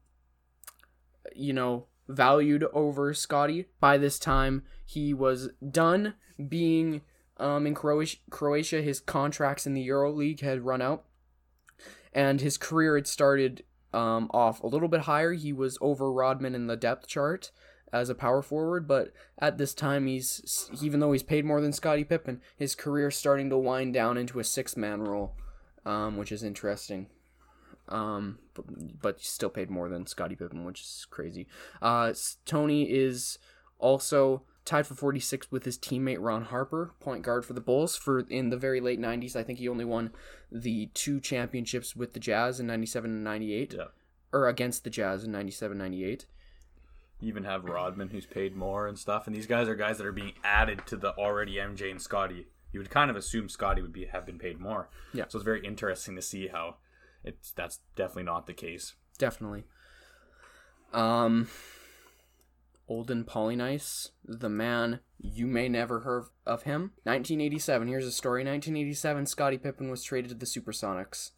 you 1.34 1.52
know, 1.52 1.86
valued 2.08 2.64
over 2.72 3.12
Scotty. 3.14 3.66
By 3.80 3.98
this 3.98 4.18
time, 4.18 4.62
he 4.84 5.12
was 5.12 5.50
done 5.68 6.14
being 6.48 7.02
um, 7.38 7.66
in 7.66 7.74
Croatia. 7.74 8.18
Croatia. 8.30 8.82
His 8.82 9.00
contracts 9.00 9.66
in 9.66 9.74
the 9.74 9.82
Euro 9.82 10.12
League 10.12 10.40
had 10.40 10.64
run 10.64 10.82
out, 10.82 11.04
and 12.12 12.40
his 12.40 12.58
career 12.58 12.96
had 12.96 13.06
started 13.06 13.64
um, 13.92 14.30
off 14.32 14.62
a 14.62 14.66
little 14.66 14.88
bit 14.88 15.02
higher. 15.02 15.32
He 15.32 15.52
was 15.52 15.78
over 15.80 16.12
Rodman 16.12 16.54
in 16.54 16.66
the 16.66 16.76
depth 16.76 17.06
chart 17.06 17.50
as 17.92 18.08
a 18.08 18.14
power 18.14 18.42
forward, 18.42 18.88
but 18.88 19.12
at 19.38 19.56
this 19.56 19.72
time, 19.72 20.06
he's 20.06 20.68
even 20.82 21.00
though 21.00 21.12
he's 21.12 21.22
paid 21.22 21.44
more 21.44 21.60
than 21.60 21.72
Scottie 21.72 22.04
Pippen, 22.04 22.40
his 22.56 22.74
career 22.74 23.10
starting 23.10 23.50
to 23.50 23.56
wind 23.56 23.94
down 23.94 24.18
into 24.18 24.40
a 24.40 24.44
six 24.44 24.76
man 24.76 25.02
role, 25.02 25.36
um, 25.84 26.16
which 26.16 26.32
is 26.32 26.42
interesting. 26.42 27.06
Um, 27.88 28.38
but, 28.54 28.64
but 29.02 29.20
still 29.20 29.50
paid 29.50 29.70
more 29.70 29.88
than 29.88 30.06
Scottie 30.06 30.36
Pippen, 30.36 30.64
which 30.64 30.80
is 30.80 31.06
crazy. 31.10 31.46
Uh, 31.82 32.14
Tony 32.46 32.84
is 32.90 33.38
also 33.78 34.42
tied 34.64 34.86
for 34.86 34.94
46 34.94 35.50
with 35.52 35.64
his 35.66 35.76
teammate 35.76 36.16
Ron 36.20 36.44
Harper, 36.44 36.92
point 37.00 37.22
guard 37.22 37.44
for 37.44 37.52
the 37.52 37.60
Bulls. 37.60 37.94
For 37.96 38.20
in 38.20 38.48
the 38.48 38.56
very 38.56 38.80
late 38.80 38.98
90s, 38.98 39.36
I 39.36 39.42
think 39.42 39.58
he 39.58 39.68
only 39.68 39.84
won 39.84 40.12
the 40.50 40.86
two 40.94 41.20
championships 41.20 41.94
with 41.94 42.14
the 42.14 42.20
Jazz 42.20 42.58
in 42.58 42.66
97 42.66 43.10
and 43.10 43.24
98, 43.24 43.74
Yeah. 43.76 43.84
or 44.32 44.48
against 44.48 44.84
the 44.84 44.90
Jazz 44.90 45.24
in 45.24 45.32
97 45.32 45.76
98. 45.76 46.24
You 47.20 47.28
even 47.28 47.44
have 47.44 47.64
Rodman 47.64 48.08
who's 48.08 48.26
paid 48.26 48.56
more 48.56 48.86
and 48.86 48.98
stuff, 48.98 49.26
and 49.26 49.36
these 49.36 49.46
guys 49.46 49.68
are 49.68 49.74
guys 49.74 49.98
that 49.98 50.06
are 50.06 50.12
being 50.12 50.32
added 50.42 50.86
to 50.86 50.96
the 50.96 51.12
already 51.16 51.56
MJ 51.56 51.90
and 51.90 52.00
Scotty. 52.00 52.46
You 52.74 52.80
would 52.80 52.90
kind 52.90 53.08
of 53.08 53.16
assume 53.16 53.48
Scotty 53.48 53.82
would 53.82 53.92
be 53.92 54.06
have 54.06 54.26
been 54.26 54.38
paid 54.38 54.58
more. 54.58 54.88
Yeah. 55.12 55.26
So 55.28 55.38
it's 55.38 55.44
very 55.44 55.64
interesting 55.64 56.16
to 56.16 56.22
see 56.22 56.48
how 56.48 56.78
it's 57.22 57.52
that's 57.52 57.78
definitely 57.94 58.24
not 58.24 58.48
the 58.48 58.52
case. 58.52 58.94
Definitely. 59.16 59.62
Um, 60.92 61.48
Olden 62.88 63.22
Polynice, 63.22 64.08
the 64.24 64.48
man 64.48 64.98
you 65.20 65.46
may 65.46 65.68
never 65.68 66.00
heard 66.00 66.24
of 66.44 66.64
him. 66.64 66.90
1987. 67.04 67.86
Here's 67.86 68.06
a 68.06 68.10
story. 68.10 68.40
1987. 68.40 69.26
Scottie 69.26 69.58
Pippen 69.58 69.88
was 69.88 70.02
traded 70.02 70.30
to 70.30 70.34
the 70.34 70.44
Supersonics. 70.44 71.30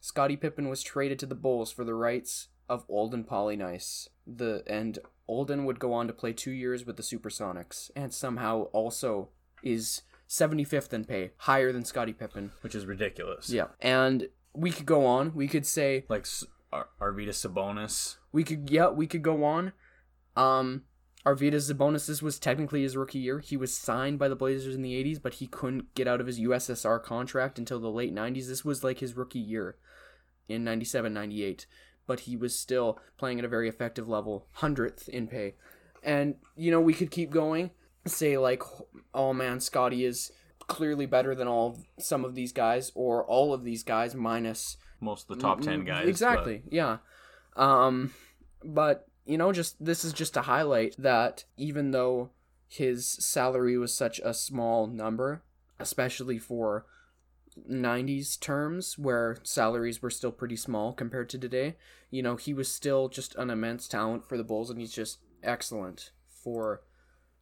Scottie 0.00 0.36
Pippen 0.36 0.68
was 0.68 0.82
traded 0.82 1.20
to 1.20 1.26
the 1.26 1.36
Bulls 1.36 1.70
for 1.70 1.84
the 1.84 1.94
rights 1.94 2.48
of 2.68 2.84
Olden 2.88 3.22
Polynice. 3.22 4.08
The 4.26 4.64
and 4.66 4.98
Olden 5.28 5.64
would 5.64 5.78
go 5.78 5.92
on 5.92 6.08
to 6.08 6.12
play 6.12 6.32
two 6.32 6.50
years 6.50 6.84
with 6.84 6.96
the 6.96 7.04
Supersonics, 7.04 7.92
and 7.94 8.12
somehow 8.12 8.64
also 8.72 9.28
is 9.62 10.02
75th 10.32 10.92
in 10.92 11.04
pay, 11.04 11.32
higher 11.38 11.72
than 11.72 11.84
Scottie 11.84 12.12
Pippen. 12.14 12.52
Which 12.62 12.74
is 12.74 12.86
ridiculous. 12.86 13.50
Yeah, 13.50 13.66
and 13.80 14.28
we 14.54 14.70
could 14.70 14.86
go 14.86 15.04
on. 15.06 15.34
We 15.34 15.46
could 15.48 15.66
say 15.66 16.04
Like 16.08 16.22
S- 16.22 16.44
Ar- 16.72 16.88
Arvydas 17.00 17.38
Sabonis. 17.46 18.16
we 18.32 18.44
could 18.44 18.70
yeah 18.70 18.88
we 18.88 19.06
could 19.06 19.22
go 19.22 19.44
on 19.44 19.72
um 20.36 20.82
Arvydas 21.26 21.70
Sabonis 21.70 22.06
this 22.06 22.22
was 22.22 22.38
technically 22.38 22.82
his 22.82 22.96
rookie 22.96 23.18
year 23.18 23.40
he 23.40 23.56
was 23.56 23.76
signed 23.76 24.18
by 24.18 24.28
the 24.28 24.34
Blazers 24.36 24.74
in 24.74 24.80
the 24.82 24.92
80s 25.04 25.20
but 25.22 25.34
he 25.34 25.46
couldn't 25.46 25.94
get 25.94 26.08
out 26.08 26.20
of 26.20 26.26
his 26.26 26.40
USSR 26.40 27.02
contract 27.02 27.58
until 27.58 27.78
the 27.78 27.90
late 27.90 28.14
90s 28.14 28.48
this 28.48 28.64
was 28.64 28.82
like 28.82 28.98
his 29.00 29.16
rookie 29.16 29.38
year 29.38 29.76
in 30.48 30.64
97 30.64 31.12
98 31.12 31.66
but 32.06 32.20
he 32.20 32.36
was 32.36 32.58
still 32.58 32.98
playing 33.18 33.38
at 33.38 33.44
a 33.44 33.48
very 33.48 33.68
effective 33.68 34.08
level 34.08 34.46
100th 34.58 35.08
in 35.10 35.28
pay 35.28 35.54
And 36.02 36.36
you 36.56 36.70
know, 36.70 36.80
we 36.80 36.94
could 36.94 37.10
keep 37.10 37.30
going. 37.30 37.70
Say 38.06 38.36
like, 38.38 38.62
oh 39.14 39.32
man, 39.32 39.60
Scotty 39.60 40.04
is 40.04 40.32
clearly 40.66 41.06
better 41.06 41.34
than 41.34 41.48
all 41.48 41.80
some 41.98 42.24
of 42.24 42.34
these 42.34 42.52
guys, 42.52 42.92
or 42.94 43.24
all 43.24 43.52
of 43.52 43.64
these 43.64 43.82
guys 43.82 44.14
minus 44.14 44.76
Most 45.00 45.30
of 45.30 45.36
the 45.36 45.42
top 45.42 45.60
ten 45.60 45.84
guys. 45.84 46.08
Exactly. 46.08 46.62
Yeah. 46.70 46.98
Um, 47.56 48.12
but 48.64 49.06
you 49.24 49.38
know, 49.38 49.52
just 49.52 49.84
this 49.84 50.04
is 50.04 50.12
just 50.12 50.34
to 50.34 50.42
highlight 50.42 50.96
that 50.98 51.44
even 51.56 51.90
though 51.90 52.30
his 52.68 53.06
salary 53.06 53.76
was 53.76 53.94
such 53.94 54.18
a 54.24 54.34
small 54.34 54.86
number, 54.86 55.42
especially 55.78 56.38
for 56.38 56.86
90s 57.70 58.40
terms 58.40 58.98
where 58.98 59.36
salaries 59.42 60.00
were 60.00 60.10
still 60.10 60.32
pretty 60.32 60.56
small 60.56 60.92
compared 60.92 61.28
to 61.30 61.38
today, 61.38 61.76
you 62.10 62.22
know, 62.22 62.36
he 62.36 62.54
was 62.54 62.72
still 62.72 63.08
just 63.08 63.34
an 63.36 63.50
immense 63.50 63.86
talent 63.86 64.26
for 64.26 64.36
the 64.36 64.44
Bulls 64.44 64.70
and 64.70 64.80
he's 64.80 64.92
just 64.92 65.18
excellent 65.42 66.10
for 66.28 66.82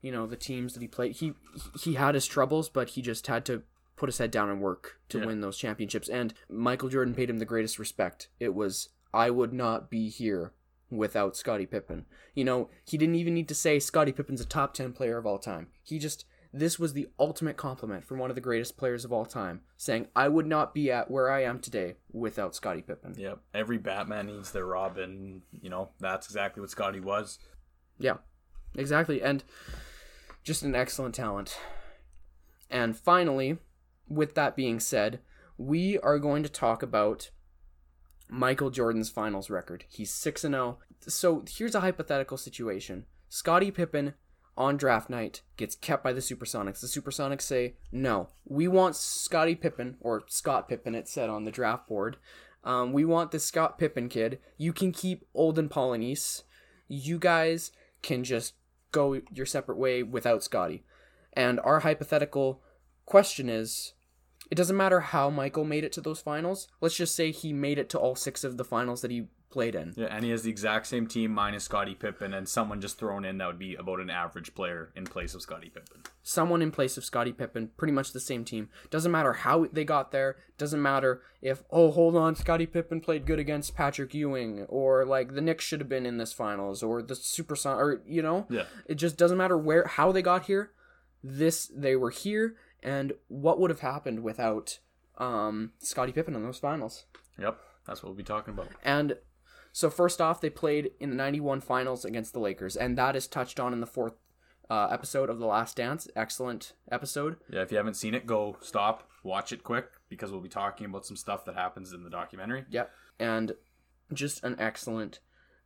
you 0.02 0.10
know 0.12 0.26
the 0.26 0.36
teams 0.36 0.74
that 0.74 0.80
he 0.82 0.88
played. 0.88 1.16
He 1.16 1.34
he 1.80 1.94
had 1.94 2.14
his 2.14 2.26
troubles, 2.26 2.68
but 2.68 2.90
he 2.90 3.02
just 3.02 3.26
had 3.26 3.44
to 3.46 3.62
put 3.96 4.08
his 4.08 4.18
head 4.18 4.30
down 4.30 4.48
and 4.48 4.60
work 4.62 4.98
to 5.10 5.18
Yeah. 5.18 5.26
win 5.26 5.40
those 5.40 5.58
championships. 5.58 6.08
And 6.08 6.32
Michael 6.48 6.88
Jordan 6.88 7.14
paid 7.14 7.28
him 7.28 7.38
the 7.38 7.44
greatest 7.44 7.78
respect. 7.78 8.28
It 8.38 8.54
was 8.54 8.88
I 9.12 9.30
would 9.30 9.52
not 9.52 9.90
be 9.90 10.08
here 10.08 10.52
without 10.90 11.36
Scottie 11.36 11.66
Pippen. 11.66 12.06
You 12.34 12.44
know, 12.44 12.70
he 12.84 12.96
didn't 12.96 13.14
even 13.16 13.34
need 13.34 13.48
to 13.48 13.54
say 13.54 13.78
Scottie 13.78 14.12
Pippen's 14.12 14.40
a 14.40 14.46
top 14.46 14.72
10 14.74 14.92
player 14.92 15.18
of 15.18 15.26
all 15.26 15.38
time. 15.38 15.68
He 15.82 15.98
just 15.98 16.24
this 16.52 16.80
was 16.80 16.94
the 16.94 17.08
ultimate 17.18 17.56
compliment 17.56 18.04
from 18.04 18.18
one 18.18 18.28
of 18.28 18.34
the 18.34 18.40
greatest 18.40 18.76
players 18.76 19.04
of 19.04 19.12
all 19.12 19.24
time, 19.24 19.60
saying 19.76 20.08
I 20.16 20.26
would 20.26 20.46
not 20.46 20.74
be 20.74 20.90
at 20.90 21.08
where 21.08 21.30
I 21.30 21.44
am 21.44 21.60
today 21.60 21.94
without 22.10 22.56
Scottie 22.56 22.82
Pippen. 22.82 23.14
Yep. 23.16 23.38
Every 23.54 23.78
Batman 23.78 24.26
needs 24.26 24.50
their 24.50 24.66
Robin. 24.66 25.42
You 25.52 25.70
know, 25.70 25.90
that's 26.00 26.26
exactly 26.26 26.60
what 26.60 26.70
Scotty 26.70 26.98
was. 26.98 27.38
Yeah, 28.00 28.16
exactly. 28.76 29.22
And 29.22 29.44
just 30.42 30.62
an 30.62 30.74
excellent 30.74 31.14
talent. 31.14 31.58
And 32.70 32.96
finally, 32.96 33.58
with 34.08 34.34
that 34.34 34.56
being 34.56 34.80
said, 34.80 35.20
we 35.56 35.98
are 35.98 36.18
going 36.18 36.42
to 36.42 36.48
talk 36.48 36.82
about 36.82 37.30
Michael 38.28 38.70
Jordan's 38.70 39.10
finals 39.10 39.50
record. 39.50 39.84
He's 39.88 40.12
6 40.12 40.44
and 40.44 40.54
0. 40.54 40.78
So 41.06 41.44
here's 41.48 41.74
a 41.74 41.80
hypothetical 41.80 42.36
situation 42.36 43.06
Scottie 43.28 43.70
Pippen 43.70 44.14
on 44.56 44.76
draft 44.76 45.08
night 45.08 45.42
gets 45.56 45.74
kept 45.74 46.04
by 46.04 46.12
the 46.12 46.20
Supersonics. 46.20 46.80
The 46.80 46.86
Supersonics 46.86 47.42
say, 47.42 47.76
no, 47.90 48.28
we 48.44 48.68
want 48.68 48.96
Scottie 48.96 49.54
Pippen, 49.54 49.96
or 50.00 50.22
Scott 50.26 50.68
Pippen, 50.68 50.94
it 50.94 51.08
said 51.08 51.30
on 51.30 51.44
the 51.44 51.50
draft 51.50 51.88
board. 51.88 52.18
Um, 52.62 52.92
we 52.92 53.04
want 53.04 53.30
this 53.30 53.46
Scott 53.46 53.78
Pippen 53.78 54.08
kid. 54.08 54.38
You 54.58 54.72
can 54.72 54.92
keep 54.92 55.24
Olden 55.34 55.70
Polynice. 55.70 56.42
You 56.88 57.18
guys 57.18 57.72
can 58.02 58.22
just 58.22 58.54
go 58.92 59.20
your 59.32 59.46
separate 59.46 59.78
way 59.78 60.02
without 60.02 60.42
Scotty. 60.42 60.84
And 61.32 61.60
our 61.60 61.80
hypothetical 61.80 62.62
question 63.06 63.48
is 63.48 63.94
it 64.50 64.56
doesn't 64.56 64.76
matter 64.76 65.00
how 65.00 65.30
Michael 65.30 65.64
made 65.64 65.84
it 65.84 65.92
to 65.92 66.00
those 66.00 66.20
finals. 66.20 66.68
Let's 66.80 66.96
just 66.96 67.14
say 67.14 67.30
he 67.30 67.52
made 67.52 67.78
it 67.78 67.88
to 67.90 67.98
all 67.98 68.16
six 68.16 68.42
of 68.42 68.56
the 68.56 68.64
finals 68.64 69.02
that 69.02 69.10
he 69.10 69.28
played 69.50 69.74
in. 69.74 69.92
Yeah, 69.96 70.06
and 70.06 70.24
he 70.24 70.30
has 70.30 70.42
the 70.42 70.50
exact 70.50 70.86
same 70.86 71.06
team 71.06 71.32
minus 71.32 71.64
Scottie 71.64 71.94
Pippen 71.94 72.32
and 72.32 72.48
someone 72.48 72.80
just 72.80 72.98
thrown 72.98 73.24
in 73.24 73.38
that 73.38 73.46
would 73.46 73.58
be 73.58 73.74
about 73.74 74.00
an 74.00 74.10
average 74.10 74.54
player 74.54 74.92
in 74.94 75.04
place 75.04 75.34
of 75.34 75.42
Scottie 75.42 75.68
Pippen. 75.70 76.02
Someone 76.22 76.62
in 76.62 76.70
place 76.70 76.96
of 76.96 77.04
Scottie 77.04 77.32
Pippen, 77.32 77.70
pretty 77.76 77.92
much 77.92 78.12
the 78.12 78.20
same 78.20 78.44
team. 78.44 78.68
Doesn't 78.90 79.10
matter 79.10 79.32
how 79.32 79.66
they 79.72 79.84
got 79.84 80.12
there. 80.12 80.36
Doesn't 80.56 80.80
matter 80.80 81.22
if, 81.42 81.62
oh, 81.70 81.90
hold 81.90 82.16
on, 82.16 82.34
Scottie 82.36 82.66
Pippen 82.66 83.00
played 83.00 83.26
good 83.26 83.38
against 83.38 83.74
Patrick 83.74 84.14
Ewing, 84.14 84.66
or 84.68 85.04
like 85.04 85.34
the 85.34 85.40
Knicks 85.40 85.64
should 85.64 85.80
have 85.80 85.88
been 85.88 86.06
in 86.06 86.18
this 86.18 86.32
finals, 86.32 86.82
or 86.82 87.02
the 87.02 87.16
Super 87.16 87.56
Son, 87.56 87.76
or 87.76 88.02
you 88.06 88.22
know, 88.22 88.46
Yeah. 88.48 88.64
It 88.86 88.94
just 88.96 89.16
doesn't 89.16 89.38
matter 89.38 89.58
where 89.58 89.86
how 89.86 90.12
they 90.12 90.22
got 90.22 90.44
here. 90.44 90.70
This 91.24 91.66
they 91.74 91.96
were 91.96 92.10
here, 92.10 92.56
and 92.82 93.12
what 93.28 93.58
would 93.58 93.70
have 93.70 93.80
happened 93.80 94.22
without 94.22 94.78
um, 95.18 95.72
Scottie 95.78 96.12
Pippen 96.12 96.34
in 96.34 96.42
those 96.42 96.58
finals? 96.58 97.04
Yep. 97.38 97.58
That's 97.86 98.02
what 98.02 98.10
we'll 98.10 98.16
be 98.16 98.22
talking 98.22 98.54
about. 98.54 98.68
And 98.84 99.16
so 99.72 99.90
first 99.90 100.20
off, 100.20 100.40
they 100.40 100.50
played 100.50 100.90
in 101.00 101.10
the 101.10 101.16
'91 101.16 101.60
finals 101.60 102.04
against 102.04 102.32
the 102.32 102.40
Lakers, 102.40 102.76
and 102.76 102.96
that 102.98 103.16
is 103.16 103.26
touched 103.26 103.60
on 103.60 103.72
in 103.72 103.80
the 103.80 103.86
fourth 103.86 104.14
uh, 104.68 104.88
episode 104.90 105.28
of 105.30 105.38
The 105.38 105.46
Last 105.46 105.76
Dance. 105.76 106.08
Excellent 106.14 106.72
episode. 106.90 107.36
Yeah, 107.50 107.62
if 107.62 107.70
you 107.70 107.76
haven't 107.76 107.94
seen 107.94 108.14
it, 108.14 108.26
go 108.26 108.56
stop, 108.60 109.08
watch 109.24 109.52
it 109.52 109.64
quick 109.64 109.86
because 110.08 110.30
we'll 110.30 110.40
be 110.40 110.48
talking 110.48 110.86
about 110.86 111.06
some 111.06 111.16
stuff 111.16 111.44
that 111.44 111.56
happens 111.56 111.92
in 111.92 112.04
the 112.04 112.10
documentary. 112.10 112.64
Yep, 112.70 112.90
and 113.18 113.52
just 114.12 114.42
an 114.44 114.56
excellent, 114.58 115.20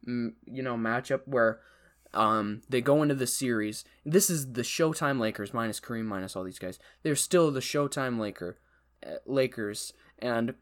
you 0.07 0.33
know, 0.63 0.77
matchup 0.77 1.23
where 1.27 1.61
um 2.13 2.63
they 2.69 2.81
go 2.81 3.03
into 3.03 3.15
the 3.15 3.27
series. 3.27 3.85
This 4.05 4.31
is 4.31 4.53
the 4.53 4.63
Showtime 4.63 5.19
Lakers 5.19 5.53
minus 5.53 5.81
Kareem 5.81 6.05
minus 6.05 6.37
all 6.37 6.45
these 6.45 6.59
guys. 6.59 6.79
They're 7.03 7.17
still 7.17 7.51
the 7.51 7.61
Showtime 7.61 8.19
Laker 8.19 8.59
uh, 9.05 9.17
Lakers 9.27 9.93
and 10.19 10.55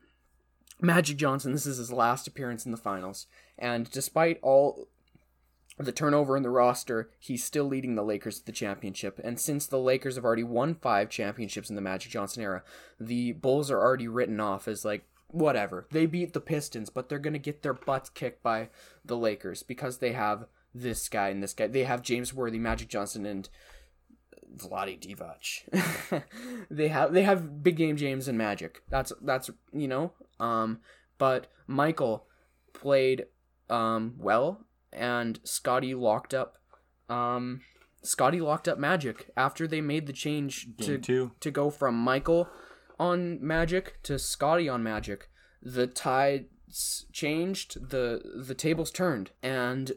Magic 0.83 1.17
Johnson. 1.17 1.53
This 1.53 1.67
is 1.67 1.79
his 1.79 1.93
last 1.93 2.27
appearance 2.27 2.67
in 2.67 2.73
the 2.73 2.77
finals, 2.77 3.27
and 3.59 3.91
despite 3.91 4.39
all 4.43 4.89
the 5.79 5.93
turnover 5.93 6.37
in 6.37 6.43
the 6.43 6.51
roster, 6.51 7.11
he's 7.19 7.45
still 7.45 7.65
leading 7.65 7.95
the 7.95 8.03
Lakers 8.03 8.41
to 8.41 8.47
the 8.47 8.53
championship. 8.53 9.19
And 9.25 9.41
since 9.41 9.67
the 9.67 9.79
Lakers 9.79 10.17
have 10.17 10.25
already 10.25 10.45
won 10.45 10.75
five 10.75 11.09
championships 11.09 11.71
in 11.71 11.77
the 11.77 11.83
Magic 11.83 12.13
Johnson 12.13 12.43
era, 12.43 12.63
the 13.01 13.33
Bulls 13.33 13.71
are 13.71 13.81
already 13.81 14.09
written 14.09 14.39
off 14.39 14.69
as 14.69 14.85
like 14.85 15.05
whatever. 15.29 15.87
They 15.91 16.07
beat 16.07 16.35
the 16.35 16.41
Pistons, 16.41 16.91
but 16.91 17.09
they're 17.09 17.19
gonna 17.19 17.39
get 17.39 17.63
their 17.63 17.75
butts 17.75 18.11
kicked 18.11 18.43
by 18.43 18.69
the 19.05 19.17
Lakers 19.17 19.63
because 19.63 19.99
they 19.99 20.13
have 20.13 20.47
this 20.75 21.09
guy 21.09 21.29
and 21.29 21.43
this 21.43 21.55
guy. 21.55 21.67
They 21.67 21.85
have 21.85 22.03
James 22.03 22.35
Worthy, 22.35 22.59
Magic 22.59 22.89
Johnson, 22.89 23.25
and 23.27 23.49
Vlade 24.57 25.01
Divac. 25.01 26.23
they 26.71 26.89
have 26.89 27.13
they 27.13 27.23
have 27.23 27.63
big 27.63 27.77
game 27.77 27.97
James 27.97 28.29
and 28.29 28.39
Magic. 28.39 28.83
That's 28.89 29.13
that's 29.23 29.51
you 29.73 29.89
know. 29.89 30.13
Um, 30.43 30.81
but 31.19 31.47
Michael 31.67 32.27
played 32.73 33.27
um 33.71 34.15
well, 34.19 34.67
and 34.93 35.41
Scotty 35.45 35.95
locked 35.95 36.35
up. 36.35 36.59
Um, 37.09 37.63
Scotty 38.03 38.41
locked 38.41 38.69
up 38.69 38.79
Magic 38.79 39.31
after 39.37 39.67
they 39.67 39.81
made 39.81 40.07
the 40.07 40.13
change 40.13 40.69
to 40.79 41.31
to 41.41 41.51
go 41.51 41.71
from 41.71 41.95
Michael 41.95 42.49
on 42.99 43.39
Magic 43.41 44.03
to 44.03 44.19
Scotty 44.19 44.69
on 44.69 44.83
Magic. 44.83 45.29
The 45.63 45.87
tides 45.87 47.07
changed, 47.13 47.91
the 47.91 48.21
the 48.35 48.55
tables 48.55 48.91
turned, 48.91 49.31
and 49.43 49.93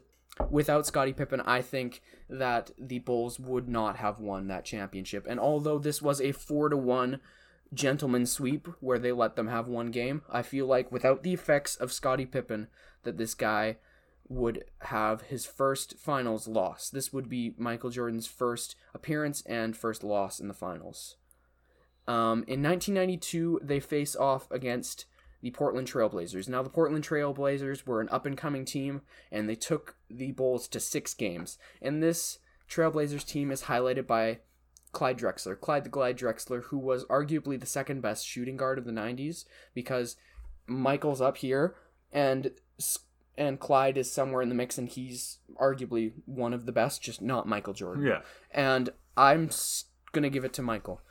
without 0.50 0.86
Scottie 0.86 1.14
Pippen, 1.14 1.42
I 1.42 1.62
think 1.62 2.02
that 2.30 2.72
the 2.78 3.00
Bulls 3.00 3.40
would 3.40 3.68
not 3.68 3.98
have 3.98 4.20
won 4.20 4.48
that 4.48 4.66
championship. 4.66 5.26
And 5.28 5.40
although 5.40 5.80
this 5.80 6.02
was 6.02 6.22
a 6.22 6.32
four 6.32 6.70
to 6.70 6.78
one 6.78 7.20
gentleman 7.76 8.26
sweep 8.26 8.68
where 8.80 9.00
they 9.00 9.12
let 9.12 9.36
them 9.36 9.48
have 9.48 9.68
one 9.68 9.92
game, 9.92 10.22
I 10.30 10.42
feel 10.42 10.66
like 10.66 10.92
without 10.92 11.24
the 11.24 11.34
effects 11.34 11.76
of 11.76 11.94
Scottie 11.94 12.26
Pippen, 12.26 12.68
that 13.04 13.18
this 13.18 13.34
guy 13.34 13.78
would 14.28 14.64
have 14.80 15.24
his 15.24 15.46
first 15.46 15.98
finals 15.98 16.48
loss. 16.48 16.90
This 16.90 17.14
would 17.14 17.30
be 17.30 17.54
Michael 17.58 17.92
Jordan's 17.92 18.28
first 18.28 18.76
appearance 18.94 19.42
and 19.46 19.78
first 19.78 20.04
loss 20.04 20.40
in 20.40 20.48
the 20.48 20.54
finals. 20.54 21.18
Um, 22.08 22.44
in 22.48 22.62
1992, 22.62 23.62
they 23.64 23.80
face 23.80 24.16
off 24.16 24.50
against 24.52 25.06
the 25.42 25.52
Portland 25.52 25.88
Trailblazers. 25.88 26.50
Now, 26.50 26.64
the 26.64 26.70
Portland 26.70 27.08
Trailblazers 27.08 27.86
were 27.86 28.02
an 28.02 28.10
up 28.10 28.26
and 28.26 28.38
coming 28.38 28.66
team, 28.66 29.02
and 29.32 29.48
they 29.48 29.56
took 29.56 29.96
the 30.10 30.32
Bulls 30.32 30.68
to 30.70 30.80
six 30.80 31.14
games. 31.14 31.58
And 31.82 32.02
this 32.02 32.40
Trailblazers 32.70 33.26
team 33.28 33.52
is 33.52 33.64
highlighted 33.64 34.08
by 34.08 34.40
Clyde 34.96 35.20
Drexler. 35.20 35.60
Clyde 35.60 35.84
the 35.84 35.90
Glide 35.90 36.18
Drexler, 36.18 36.64
who 36.64 36.80
was 36.80 37.04
arguably 37.06 37.60
the 37.60 37.66
second 37.66 38.02
best 38.02 38.26
shooting 38.26 38.56
guard 38.56 38.78
of 38.80 38.86
the 38.86 38.92
90s, 38.92 39.44
because 39.74 40.16
Michael's 40.66 41.22
up 41.22 41.38
here, 41.38 41.76
and 42.12 42.52
and 43.38 43.60
Clyde 43.60 43.98
is 43.98 44.10
somewhere 44.10 44.42
in 44.42 44.48
the 44.48 44.56
mix, 44.56 44.78
and 44.78 44.88
he's 44.88 45.40
arguably 45.62 46.14
one 46.26 46.54
of 46.54 46.66
the 46.66 46.72
best, 46.72 47.02
just 47.02 47.22
not 47.22 47.46
Michael 47.46 47.74
Jordan. 47.74 48.06
Yeah. 48.06 48.22
And 48.50 48.90
I'm 49.18 49.50
gonna 50.14 50.30
give 50.30 50.46
it 50.46 50.54
to 50.54 50.62
Michael. 50.62 51.02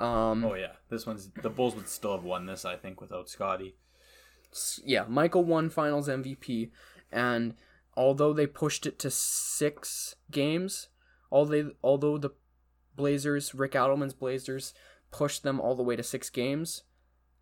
Um, 0.00 0.44
Oh 0.44 0.54
yeah. 0.54 0.72
This 0.90 1.06
one's 1.06 1.30
the 1.40 1.48
Bulls 1.48 1.76
would 1.76 1.88
still 1.88 2.16
have 2.16 2.24
won 2.24 2.46
this, 2.46 2.64
I 2.64 2.74
think, 2.74 3.00
without 3.00 3.28
Scotty. 3.28 3.76
yeah, 4.84 5.04
Michael 5.08 5.44
won 5.44 5.70
Finals 5.70 6.08
MVP, 6.08 6.70
and 7.12 7.54
although 7.96 8.32
they 8.32 8.48
pushed 8.48 8.84
it 8.84 8.98
to 8.98 9.10
six 9.10 10.16
games, 10.32 10.88
all 11.30 11.46
they 11.46 11.66
although 11.84 12.18
the 12.18 12.30
Blazers, 12.98 13.54
Rick 13.54 13.72
Adelman's 13.72 14.12
Blazers, 14.12 14.74
pushed 15.10 15.42
them 15.42 15.58
all 15.58 15.74
the 15.74 15.82
way 15.82 15.96
to 15.96 16.02
six 16.02 16.28
games, 16.28 16.82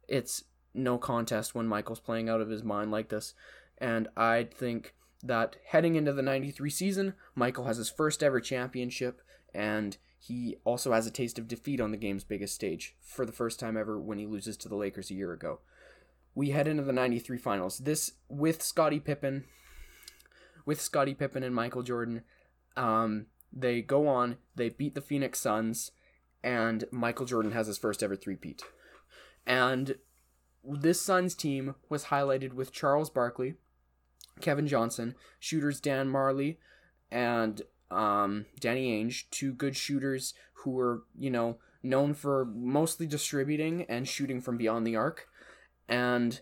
it's 0.06 0.44
no 0.72 0.98
contest 0.98 1.52
when 1.52 1.66
Michael's 1.66 1.98
playing 1.98 2.28
out 2.28 2.40
of 2.40 2.48
his 2.48 2.62
mind 2.62 2.92
like 2.92 3.08
this, 3.08 3.34
and 3.78 4.06
I 4.16 4.44
think 4.44 4.94
that 5.24 5.56
heading 5.66 5.96
into 5.96 6.12
the 6.12 6.22
'93 6.22 6.70
season, 6.70 7.14
Michael 7.34 7.64
has 7.64 7.78
his 7.78 7.90
first 7.90 8.22
ever 8.22 8.40
championship, 8.40 9.20
and 9.52 9.96
he 10.16 10.58
also 10.64 10.92
has 10.92 11.08
a 11.08 11.10
taste 11.10 11.40
of 11.40 11.48
defeat 11.48 11.80
on 11.80 11.90
the 11.90 11.96
game's 11.96 12.22
biggest 12.22 12.54
stage 12.54 12.94
for 13.00 13.26
the 13.26 13.32
first 13.32 13.58
time 13.58 13.76
ever 13.76 14.00
when 14.00 14.18
he 14.18 14.26
loses 14.26 14.56
to 14.58 14.68
the 14.68 14.76
Lakers 14.76 15.10
a 15.10 15.14
year 15.14 15.32
ago 15.32 15.58
we 16.36 16.50
head 16.50 16.68
into 16.68 16.82
the 16.82 16.92
93 16.92 17.38
finals. 17.38 17.78
This 17.78 18.12
with 18.28 18.62
Scottie 18.62 19.00
Pippen 19.00 19.44
with 20.66 20.80
Scottie 20.80 21.14
Pippen 21.14 21.42
and 21.42 21.54
Michael 21.54 21.82
Jordan. 21.82 22.22
Um, 22.76 23.26
they 23.58 23.80
go 23.80 24.06
on, 24.06 24.36
they 24.54 24.68
beat 24.68 24.94
the 24.94 25.00
Phoenix 25.00 25.40
Suns, 25.40 25.90
and 26.44 26.84
Michael 26.92 27.26
Jordan 27.26 27.52
has 27.52 27.66
his 27.66 27.78
first 27.78 28.02
ever 28.02 28.14
three-peat. 28.14 28.62
And 29.46 29.96
this 30.62 31.00
Suns 31.00 31.34
team 31.34 31.74
was 31.88 32.06
highlighted 32.06 32.52
with 32.52 32.72
Charles 32.72 33.08
Barkley, 33.08 33.54
Kevin 34.40 34.66
Johnson, 34.66 35.14
shooters 35.38 35.80
Dan 35.80 36.10
Majerle, 36.10 36.58
and 37.10 37.62
um, 37.90 38.46
Danny 38.60 39.02
Ainge, 39.02 39.30
two 39.30 39.52
good 39.52 39.76
shooters 39.76 40.34
who 40.52 40.72
were, 40.72 41.04
you 41.18 41.30
know, 41.30 41.58
known 41.82 42.12
for 42.12 42.44
mostly 42.44 43.06
distributing 43.06 43.84
and 43.88 44.06
shooting 44.06 44.40
from 44.40 44.56
beyond 44.56 44.86
the 44.86 44.96
arc. 44.96 45.28
And 45.88 46.40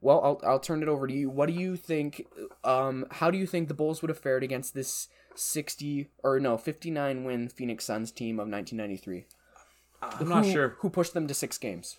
well, 0.00 0.20
I'll 0.22 0.50
I'll 0.50 0.60
turn 0.60 0.82
it 0.82 0.88
over 0.88 1.06
to 1.06 1.14
you. 1.14 1.30
What 1.30 1.46
do 1.46 1.54
you 1.54 1.76
think? 1.76 2.26
Um, 2.64 3.06
how 3.10 3.30
do 3.30 3.38
you 3.38 3.46
think 3.46 3.68
the 3.68 3.74
Bulls 3.74 4.02
would 4.02 4.08
have 4.08 4.18
fared 4.18 4.42
against 4.42 4.74
this 4.74 5.08
sixty 5.34 6.10
or 6.22 6.38
no 6.40 6.56
fifty 6.56 6.90
nine 6.90 7.24
win 7.24 7.48
Phoenix 7.48 7.84
Suns 7.84 8.10
team 8.10 8.38
of 8.38 8.48
nineteen 8.48 8.78
ninety 8.78 8.96
three? 8.96 9.26
I'm 10.02 10.28
not 10.28 10.46
sure. 10.46 10.76
who 10.80 10.90
pushed 10.90 11.14
them 11.14 11.26
to 11.26 11.34
six 11.34 11.58
games. 11.58 11.96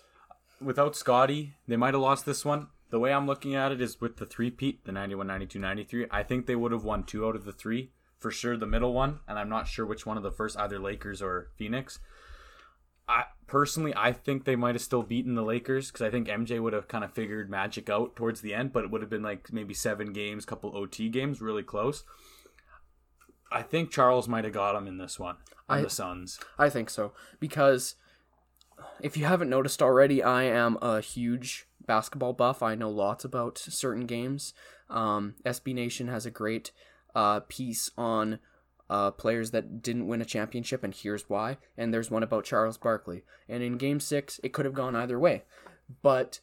Without 0.60 0.96
Scotty, 0.96 1.54
they 1.66 1.76
might 1.76 1.94
have 1.94 2.00
lost 2.02 2.26
this 2.26 2.44
one. 2.44 2.68
The 2.90 2.98
way 2.98 3.12
I'm 3.12 3.26
looking 3.26 3.54
at 3.54 3.70
it 3.70 3.80
is 3.82 4.00
with 4.00 4.16
the 4.16 4.24
three-peat, 4.24 4.84
the 4.84 4.92
91, 4.92 5.26
92, 5.26 5.58
93. 5.58 6.06
I 6.10 6.22
think 6.22 6.46
they 6.46 6.56
would 6.56 6.72
have 6.72 6.84
won 6.84 7.04
two 7.04 7.26
out 7.26 7.36
of 7.36 7.44
the 7.44 7.52
three 7.52 7.92
for 8.18 8.30
sure. 8.30 8.56
The 8.56 8.66
middle 8.66 8.94
one, 8.94 9.20
and 9.28 9.38
I'm 9.38 9.50
not 9.50 9.68
sure 9.68 9.84
which 9.84 10.06
one 10.06 10.16
of 10.16 10.22
the 10.22 10.32
first, 10.32 10.58
either 10.58 10.78
Lakers 10.78 11.20
or 11.20 11.50
Phoenix. 11.56 11.98
I 13.08 13.24
personally, 13.48 13.92
I 13.96 14.12
think 14.12 14.44
they 14.44 14.54
might 14.54 14.76
have 14.76 14.82
still 14.82 15.02
beaten 15.02 15.34
the 15.34 15.42
Lakers 15.42 15.88
because 15.88 16.02
I 16.02 16.10
think 16.10 16.28
MJ 16.28 16.62
would 16.62 16.72
have 16.72 16.86
kind 16.86 17.02
of 17.02 17.12
figured 17.12 17.50
Magic 17.50 17.90
out 17.90 18.14
towards 18.14 18.40
the 18.40 18.54
end, 18.54 18.72
but 18.72 18.84
it 18.84 18.90
would 18.92 19.00
have 19.00 19.10
been 19.10 19.22
like 19.24 19.52
maybe 19.52 19.74
seven 19.74 20.12
games, 20.12 20.44
couple 20.44 20.76
OT 20.76 21.08
games, 21.08 21.40
really 21.40 21.64
close. 21.64 22.04
I 23.50 23.62
think 23.62 23.90
Charles 23.90 24.28
might 24.28 24.44
have 24.44 24.52
got 24.52 24.76
him 24.76 24.86
in 24.86 24.98
this 24.98 25.18
one 25.18 25.36
on 25.68 25.78
I- 25.78 25.82
the 25.82 25.90
Suns. 25.90 26.38
I 26.58 26.68
think 26.70 26.88
so 26.90 27.12
because 27.40 27.96
if 29.00 29.16
you 29.16 29.24
haven't 29.24 29.50
noticed 29.50 29.82
already, 29.82 30.22
I 30.22 30.44
am 30.44 30.78
a 30.80 31.00
huge 31.00 31.66
basketball 31.84 32.34
buff. 32.34 32.62
I 32.62 32.74
know 32.74 32.90
lots 32.90 33.24
about 33.24 33.58
certain 33.58 34.06
games. 34.06 34.52
Um, 34.90 35.34
SB 35.44 35.74
Nation 35.74 36.08
has 36.08 36.26
a 36.26 36.30
great 36.30 36.70
uh, 37.14 37.40
piece 37.48 37.90
on 37.96 38.38
uh, 38.90 39.10
players 39.10 39.50
that 39.50 39.82
didn't 39.82 40.06
win 40.06 40.22
a 40.22 40.24
championship, 40.26 40.82
and 40.82 40.94
here's 40.94 41.28
why. 41.28 41.58
And 41.76 41.92
there's 41.92 42.10
one 42.10 42.22
about 42.22 42.44
Charles 42.44 42.78
Barkley. 42.78 43.22
And 43.48 43.62
in 43.62 43.76
Game 43.76 44.00
Six, 44.00 44.40
it 44.42 44.52
could 44.52 44.64
have 44.64 44.74
gone 44.74 44.96
either 44.96 45.18
way, 45.18 45.44
but 46.02 46.40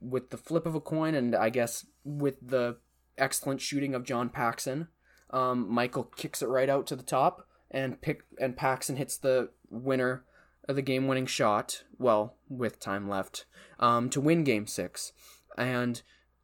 with 0.00 0.30
the 0.30 0.36
flip 0.36 0.66
of 0.66 0.74
a 0.74 0.80
coin, 0.80 1.14
and 1.14 1.34
I 1.34 1.48
guess 1.48 1.86
with 2.04 2.34
the 2.46 2.76
excellent 3.16 3.60
shooting 3.60 3.94
of 3.94 4.04
John 4.04 4.28
Paxson, 4.28 4.88
um, 5.30 5.72
Michael 5.72 6.04
kicks 6.04 6.42
it 6.42 6.48
right 6.48 6.68
out 6.68 6.86
to 6.88 6.96
the 6.96 7.02
top, 7.02 7.48
and 7.70 8.00
pick 8.00 8.22
and 8.40 8.56
Paxson 8.56 8.96
hits 8.96 9.16
the 9.16 9.50
winner 9.70 10.24
of 10.68 10.76
the 10.76 10.82
game-winning 10.82 11.26
shot. 11.26 11.84
Well, 11.98 12.36
with 12.48 12.78
time 12.78 13.08
left, 13.08 13.46
um, 13.80 14.10
to 14.10 14.20
win 14.20 14.44
Game 14.44 14.66
Six, 14.66 15.12
and 15.56 16.02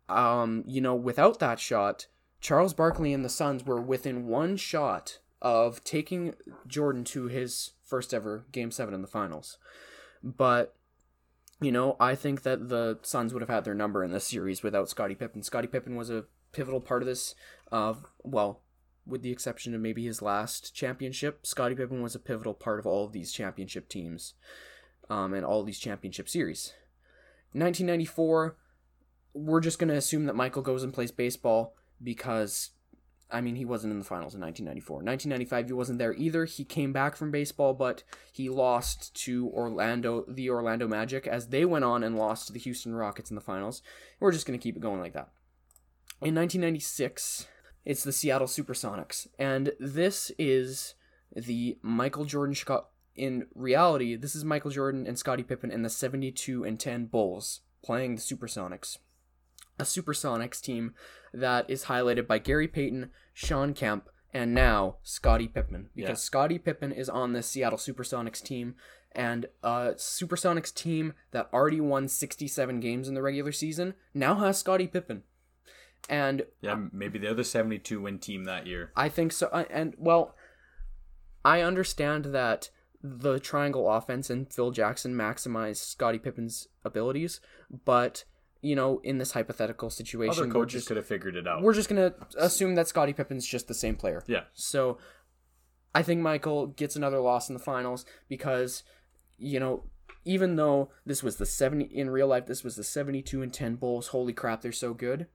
um, 0.08 0.64
you 0.66 0.80
know, 0.80 0.94
without 0.94 1.38
that 1.40 1.60
shot, 1.60 2.06
Charles 2.40 2.74
Barkley 2.74 3.12
and 3.12 3.24
the 3.24 3.28
Suns 3.28 3.64
were 3.64 3.80
within 3.80 4.26
one 4.26 4.56
shot 4.56 5.18
of 5.42 5.84
taking 5.84 6.34
Jordan 6.66 7.04
to 7.04 7.26
his 7.26 7.72
first 7.84 8.14
ever 8.14 8.46
Game 8.50 8.70
Seven 8.70 8.94
in 8.94 9.02
the 9.02 9.08
finals, 9.08 9.58
but 10.22 10.74
you 11.60 11.70
know, 11.70 11.96
I 12.00 12.14
think 12.16 12.42
that 12.42 12.68
the 12.68 12.98
Suns 13.02 13.32
would 13.32 13.42
have 13.42 13.48
had 13.48 13.64
their 13.64 13.74
number 13.74 14.02
in 14.02 14.10
this 14.10 14.26
series 14.26 14.62
without 14.62 14.88
Scottie 14.88 15.14
Pippen. 15.14 15.42
Scottie 15.42 15.68
Pippen 15.68 15.94
was 15.94 16.10
a 16.10 16.24
pivotal 16.52 16.80
part 16.80 17.02
of 17.02 17.06
this. 17.06 17.34
Uh, 17.70 17.94
well, 18.24 18.62
with 19.06 19.22
the 19.22 19.30
exception 19.30 19.74
of 19.74 19.80
maybe 19.80 20.04
his 20.04 20.22
last 20.22 20.74
championship, 20.74 21.46
Scottie 21.46 21.74
Pippen 21.74 22.02
was 22.02 22.14
a 22.14 22.20
pivotal 22.20 22.54
part 22.54 22.78
of 22.78 22.86
all 22.86 23.04
of 23.04 23.12
these 23.12 23.32
championship 23.32 23.88
teams 23.88 24.34
um, 25.08 25.34
and 25.34 25.44
all 25.44 25.62
these 25.62 25.78
championship 25.78 26.28
series. 26.28 26.72
1994, 27.52 28.56
we're 29.34 29.60
just 29.60 29.78
going 29.78 29.88
to 29.88 29.96
assume 29.96 30.26
that 30.26 30.36
Michael 30.36 30.62
goes 30.62 30.82
and 30.82 30.92
plays 30.92 31.10
baseball 31.10 31.74
because, 32.02 32.70
I 33.32 33.40
mean, 33.40 33.56
he 33.56 33.64
wasn't 33.64 33.92
in 33.92 33.98
the 33.98 34.04
finals 34.04 34.34
in 34.34 34.40
1994. 34.40 34.96
1995, 34.96 35.66
he 35.66 35.72
wasn't 35.72 35.98
there 35.98 36.14
either. 36.14 36.44
He 36.44 36.64
came 36.64 36.92
back 36.92 37.16
from 37.16 37.30
baseball, 37.30 37.72
but 37.72 38.02
he 38.30 38.48
lost 38.48 39.14
to 39.24 39.48
Orlando, 39.48 40.24
the 40.28 40.50
Orlando 40.50 40.86
Magic, 40.86 41.26
as 41.26 41.48
they 41.48 41.64
went 41.64 41.84
on 41.84 42.04
and 42.04 42.16
lost 42.16 42.46
to 42.46 42.52
the 42.52 42.58
Houston 42.60 42.94
Rockets 42.94 43.30
in 43.30 43.34
the 43.34 43.40
finals. 43.40 43.82
We're 44.20 44.32
just 44.32 44.46
going 44.46 44.58
to 44.58 44.62
keep 44.62 44.76
it 44.76 44.82
going 44.82 45.00
like 45.00 45.14
that. 45.14 45.30
In 46.20 46.34
1996, 46.34 47.48
it's 47.84 48.04
the 48.04 48.12
Seattle 48.12 48.46
Supersonics, 48.46 49.26
and 49.38 49.72
this 49.80 50.30
is 50.38 50.94
the 51.34 51.78
Michael 51.82 52.24
Jordan. 52.24 52.54
Chica- 52.54 52.84
in 53.16 53.46
reality, 53.54 54.14
this 54.16 54.34
is 54.34 54.44
Michael 54.44 54.70
Jordan 54.70 55.06
and 55.06 55.18
Scottie 55.18 55.42
Pippen 55.42 55.70
and 55.70 55.84
the 55.84 55.90
72 55.90 56.64
and 56.64 56.78
10 56.78 57.06
Bulls 57.06 57.60
playing 57.82 58.14
the 58.14 58.20
Supersonics. 58.20 58.98
A 59.78 59.84
Supersonics 59.84 60.60
team 60.60 60.94
that 61.32 61.68
is 61.68 61.84
highlighted 61.84 62.26
by 62.26 62.38
Gary 62.38 62.68
Payton, 62.68 63.10
Shawn 63.32 63.74
Kemp, 63.74 64.08
and 64.34 64.54
now 64.54 64.96
Scottie 65.02 65.48
Pippen. 65.48 65.90
Because 65.94 66.08
Yeah. 66.10 66.14
Scottie 66.14 66.58
Pippen 66.58 66.92
is 66.92 67.08
on 67.08 67.32
this 67.32 67.46
Seattle 67.48 67.78
Supersonics 67.78 68.42
team, 68.42 68.74
and 69.12 69.46
a 69.62 69.92
Supersonics 69.96 70.72
team 70.74 71.14
that 71.32 71.48
already 71.52 71.80
won 71.80 72.08
67 72.08 72.80
games 72.80 73.08
in 73.08 73.14
the 73.14 73.22
regular 73.22 73.52
season 73.52 73.94
now 74.14 74.36
has 74.36 74.58
Scottie 74.58 74.86
Pippen. 74.86 75.22
And 76.08 76.46
Yeah, 76.60 76.86
maybe 76.92 77.18
they're 77.18 77.34
the 77.34 77.44
72 77.44 78.00
win 78.00 78.18
team 78.18 78.44
that 78.44 78.66
year. 78.66 78.90
I 78.96 79.08
think 79.08 79.32
so. 79.32 79.48
Uh, 79.48 79.64
and 79.70 79.94
well, 79.98 80.34
I 81.44 81.60
understand 81.60 82.26
that 82.26 82.70
the 83.02 83.38
triangle 83.40 83.90
offense 83.90 84.30
and 84.30 84.52
Phil 84.52 84.70
Jackson 84.70 85.14
maximized 85.14 85.76
Scottie 85.78 86.18
Pippen's 86.18 86.68
abilities, 86.84 87.40
but 87.84 88.24
you 88.62 88.74
know, 88.76 89.00
in 89.04 89.18
this 89.18 89.32
hypothetical 89.32 89.90
situation, 89.90 90.44
Other 90.44 90.50
coaches 90.52 90.80
just 90.82 90.88
could 90.88 90.96
have 90.96 91.06
figured 91.06 91.36
it 91.36 91.46
out. 91.46 91.62
we're 91.62 91.74
just 91.74 91.88
gonna 91.88 92.14
assume 92.38 92.74
that 92.76 92.88
Scottie 92.88 93.12
Pippen's 93.12 93.46
just 93.46 93.68
the 93.68 93.74
same 93.74 93.96
player. 93.96 94.22
Yeah. 94.26 94.44
So, 94.54 94.98
I 95.94 96.02
think 96.02 96.22
Michael 96.22 96.68
gets 96.68 96.96
another 96.96 97.18
loss 97.20 97.48
in 97.50 97.54
the 97.54 97.58
finals 97.62 98.06
because, 98.28 98.82
you 99.36 99.60
know, 99.60 99.84
even 100.24 100.56
though 100.56 100.90
this 101.04 101.22
was 101.22 101.36
the 101.36 101.44
seventy 101.46 101.84
in 101.86 102.08
real 102.08 102.28
life, 102.28 102.46
this 102.46 102.62
was 102.64 102.76
the 102.76 102.84
seventy-two 102.84 103.42
and 103.42 103.52
ten 103.52 103.74
Bulls. 103.74 104.08
Holy 104.08 104.32
crap, 104.32 104.62
they're 104.62 104.72
so 104.72 104.94
good. 104.94 105.26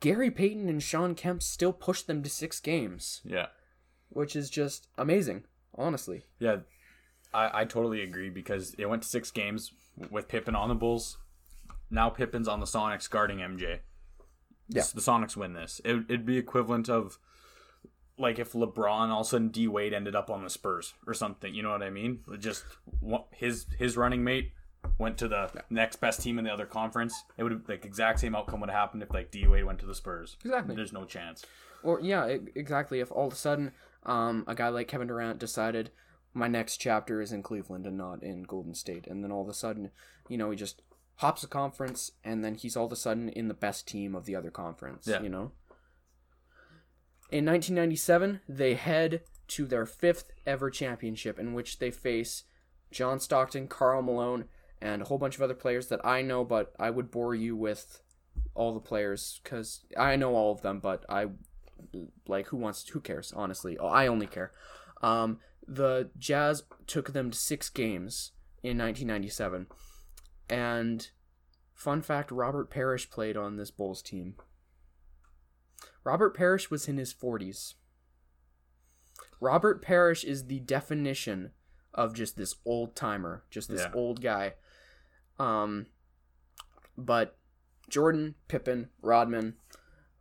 Gary 0.00 0.30
Payton 0.30 0.68
and 0.68 0.80
Shawn 0.82 1.14
Kemp 1.16 1.42
still 1.42 1.72
pushed 1.72 2.06
them 2.06 2.22
to 2.22 2.30
six 2.30 2.60
games 2.60 3.20
Yeah. 3.24 3.46
which 4.10 4.36
is 4.36 4.48
just 4.50 4.86
amazing, 4.96 5.42
honestly. 5.74 6.26
Yeah, 6.38 6.58
I, 7.34 7.62
I 7.62 7.64
totally 7.64 8.02
agree 8.02 8.30
because 8.30 8.74
it 8.78 8.86
went 8.86 9.02
to 9.02 9.08
six 9.08 9.30
games 9.32 9.72
with 10.10 10.28
Pippen 10.28 10.54
on 10.54 10.68
the 10.68 10.76
Bulls. 10.76 11.18
Now 11.90 12.10
Pippen's 12.10 12.48
on 12.48 12.60
the 12.60 12.66
Sonics 12.66 13.08
guarding 13.08 13.38
MJ. 13.38 13.80
Yeah. 14.68 14.82
The 14.94 15.00
Sonics 15.00 15.36
win 15.36 15.54
this. 15.54 15.80
It, 15.84 16.04
it'd 16.08 16.26
be 16.26 16.36
equivalent 16.36 16.88
of 16.88 17.18
like 18.18 18.38
if 18.38 18.52
LeBron 18.52 19.08
all 19.08 19.20
of 19.20 19.26
a 19.26 19.28
sudden 19.28 19.48
D 19.48 19.68
Wade 19.68 19.94
ended 19.94 20.14
up 20.14 20.28
on 20.28 20.42
the 20.42 20.50
Spurs 20.50 20.94
or 21.06 21.14
something. 21.14 21.54
You 21.54 21.62
know 21.62 21.70
what 21.70 21.82
I 21.82 21.90
mean? 21.90 22.20
Just 22.38 22.64
his 23.32 23.66
his 23.78 23.96
running 23.96 24.22
mate 24.24 24.52
went 24.98 25.18
to 25.18 25.28
the 25.28 25.50
next 25.70 25.96
best 25.96 26.20
team 26.22 26.38
in 26.38 26.44
the 26.44 26.52
other 26.52 26.66
conference. 26.66 27.14
It 27.36 27.42
would 27.42 27.52
have 27.52 27.68
like 27.68 27.84
exact 27.84 28.20
same 28.20 28.34
outcome 28.34 28.60
would 28.60 28.70
have 28.70 28.78
happened 28.78 29.02
if 29.02 29.12
like 29.12 29.30
D 29.30 29.46
Wade 29.46 29.64
went 29.64 29.78
to 29.80 29.86
the 29.86 29.94
Spurs. 29.94 30.36
Exactly. 30.44 30.74
There's 30.74 30.92
no 30.92 31.04
chance. 31.04 31.44
Or 31.82 32.00
yeah, 32.00 32.28
e- 32.28 32.38
exactly. 32.54 33.00
If 33.00 33.10
all 33.12 33.28
of 33.28 33.32
a 33.32 33.36
sudden, 33.36 33.72
um, 34.04 34.44
a 34.46 34.54
guy 34.54 34.68
like 34.68 34.88
Kevin 34.88 35.08
Durant 35.08 35.38
decided 35.38 35.90
my 36.34 36.48
next 36.48 36.76
chapter 36.78 37.20
is 37.20 37.32
in 37.32 37.42
Cleveland 37.42 37.86
and 37.86 37.96
not 37.96 38.22
in 38.22 38.42
Golden 38.42 38.74
State, 38.74 39.06
and 39.06 39.22
then 39.24 39.32
all 39.32 39.42
of 39.42 39.48
a 39.48 39.54
sudden, 39.54 39.90
you 40.28 40.36
know, 40.36 40.50
he 40.50 40.56
just 40.56 40.82
hops 41.18 41.42
a 41.42 41.48
conference, 41.48 42.12
and 42.24 42.44
then 42.44 42.54
he's 42.54 42.76
all 42.76 42.86
of 42.86 42.92
a 42.92 42.96
sudden 42.96 43.28
in 43.28 43.48
the 43.48 43.54
best 43.54 43.86
team 43.86 44.14
of 44.14 44.24
the 44.24 44.34
other 44.34 44.50
conference. 44.50 45.06
Yeah. 45.06 45.20
You 45.20 45.28
know. 45.28 45.52
In 47.30 47.44
1997, 47.44 48.40
they 48.48 48.74
head 48.74 49.22
to 49.48 49.66
their 49.66 49.84
fifth 49.84 50.30
ever 50.46 50.70
championship, 50.70 51.38
in 51.38 51.54
which 51.54 51.78
they 51.78 51.90
face 51.90 52.44
John 52.90 53.20
Stockton, 53.20 53.68
Karl 53.68 54.02
Malone, 54.02 54.44
and 54.80 55.02
a 55.02 55.04
whole 55.06 55.18
bunch 55.18 55.34
of 55.36 55.42
other 55.42 55.54
players 55.54 55.88
that 55.88 56.04
I 56.04 56.22
know, 56.22 56.44
but 56.44 56.72
I 56.78 56.90
would 56.90 57.10
bore 57.10 57.34
you 57.34 57.56
with 57.56 58.00
all 58.54 58.72
the 58.72 58.80
players 58.80 59.40
because 59.42 59.80
I 59.96 60.16
know 60.16 60.34
all 60.34 60.52
of 60.52 60.62
them, 60.62 60.78
but 60.80 61.04
I 61.08 61.26
like 62.26 62.48
who 62.48 62.56
wants 62.56 62.88
who 62.88 63.00
cares 63.00 63.32
honestly. 63.34 63.76
Oh, 63.78 63.88
I 63.88 64.06
only 64.06 64.26
care. 64.26 64.52
Um, 65.02 65.40
the 65.66 66.10
Jazz 66.16 66.62
took 66.86 67.12
them 67.12 67.30
to 67.30 67.38
six 67.38 67.68
games 67.68 68.32
in 68.62 68.78
1997, 68.78 69.66
and 70.48 71.10
fun 71.74 72.02
fact: 72.02 72.30
Robert 72.30 72.70
Parish 72.70 73.10
played 73.10 73.36
on 73.36 73.56
this 73.56 73.70
Bulls 73.70 74.02
team. 74.02 74.34
Robert 76.04 76.34
Parish 76.34 76.70
was 76.70 76.88
in 76.88 76.96
his 76.96 77.12
40s. 77.12 77.74
Robert 79.40 79.82
Parish 79.82 80.24
is 80.24 80.46
the 80.46 80.60
definition 80.60 81.50
of 81.94 82.14
just 82.14 82.36
this 82.36 82.54
old 82.64 82.96
timer, 82.96 83.44
just 83.50 83.68
this 83.68 83.82
Yeah. 83.82 83.92
old 83.94 84.20
guy. 84.22 84.54
Um, 85.38 85.86
but 86.96 87.36
Jordan, 87.88 88.34
Pippen, 88.48 88.90
Rodman, 89.00 89.56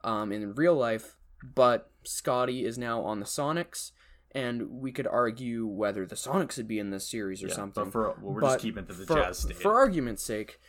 um, 0.04 0.32
in 0.32 0.54
real 0.56 0.76
life, 0.76 1.18
but 1.44 1.92
Scotty 2.04 2.66
is 2.66 2.78
now 2.78 3.02
on 3.02 3.20
the 3.20 3.26
Sonics, 3.26 3.92
and 4.38 4.70
we 4.70 4.92
could 4.92 5.08
argue 5.08 5.66
whether 5.66 6.06
the 6.06 6.16
Sonics 6.16 6.58
would 6.58 6.68
be 6.68 6.80
in 6.80 6.92
this 6.92 7.08
series 7.10 7.44
or 7.44 7.48
Yeah, 7.48 7.54
something. 7.56 7.86
But 7.86 7.92
for 7.92 8.04
well, 8.22 8.34
we're 8.34 8.42
But 8.42 8.48
just 8.54 8.60
keeping 8.60 8.86
to 8.86 8.94
the 8.94 9.06
for, 9.06 9.16
Jazz 9.16 9.40
state. 9.40 9.58
for 9.58 9.76
argument's 9.76 10.24
sake, 10.24 10.60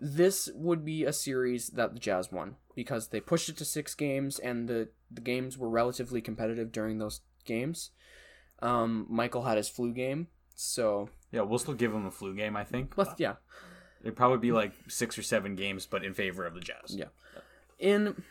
this 0.00 0.48
would 0.54 0.84
be 0.84 1.04
a 1.04 1.12
series 1.12 1.68
that 1.68 1.94
the 1.94 2.00
Jazz 2.00 2.30
won 2.32 2.56
because 2.74 3.08
they 3.08 3.20
pushed 3.20 3.48
it 3.48 3.56
to 3.58 3.64
six 3.64 3.94
games 3.94 4.38
and 4.38 4.68
the, 4.68 4.88
the 5.10 5.20
games 5.20 5.56
were 5.56 5.68
relatively 5.70 6.20
competitive 6.20 6.72
during 6.72 6.98
those 6.98 7.20
games. 7.44 7.90
Um, 8.60 9.06
Michael 9.08 9.42
had 9.44 9.56
his 9.58 9.68
flu 9.68 9.92
game, 9.92 10.28
so 10.54 11.08
yeah, 11.30 11.42
we'll 11.42 11.58
still 11.58 11.74
give 11.74 11.92
him 11.94 12.06
a 12.06 12.10
flu 12.10 12.34
game. 12.34 12.56
I 12.56 12.64
think. 12.64 12.94
but 12.96 13.14
yeah, 13.18 13.34
It'd 14.02 14.16
probably 14.16 14.38
be 14.38 14.52
like 14.52 14.72
six 14.88 15.18
or 15.18 15.22
seven 15.22 15.56
games, 15.56 15.86
but 15.86 16.04
in 16.04 16.14
favor 16.14 16.46
of 16.46 16.54
the 16.54 16.60
Jazz. 16.60 16.94
Yeah. 16.96 17.06
in 17.78 18.22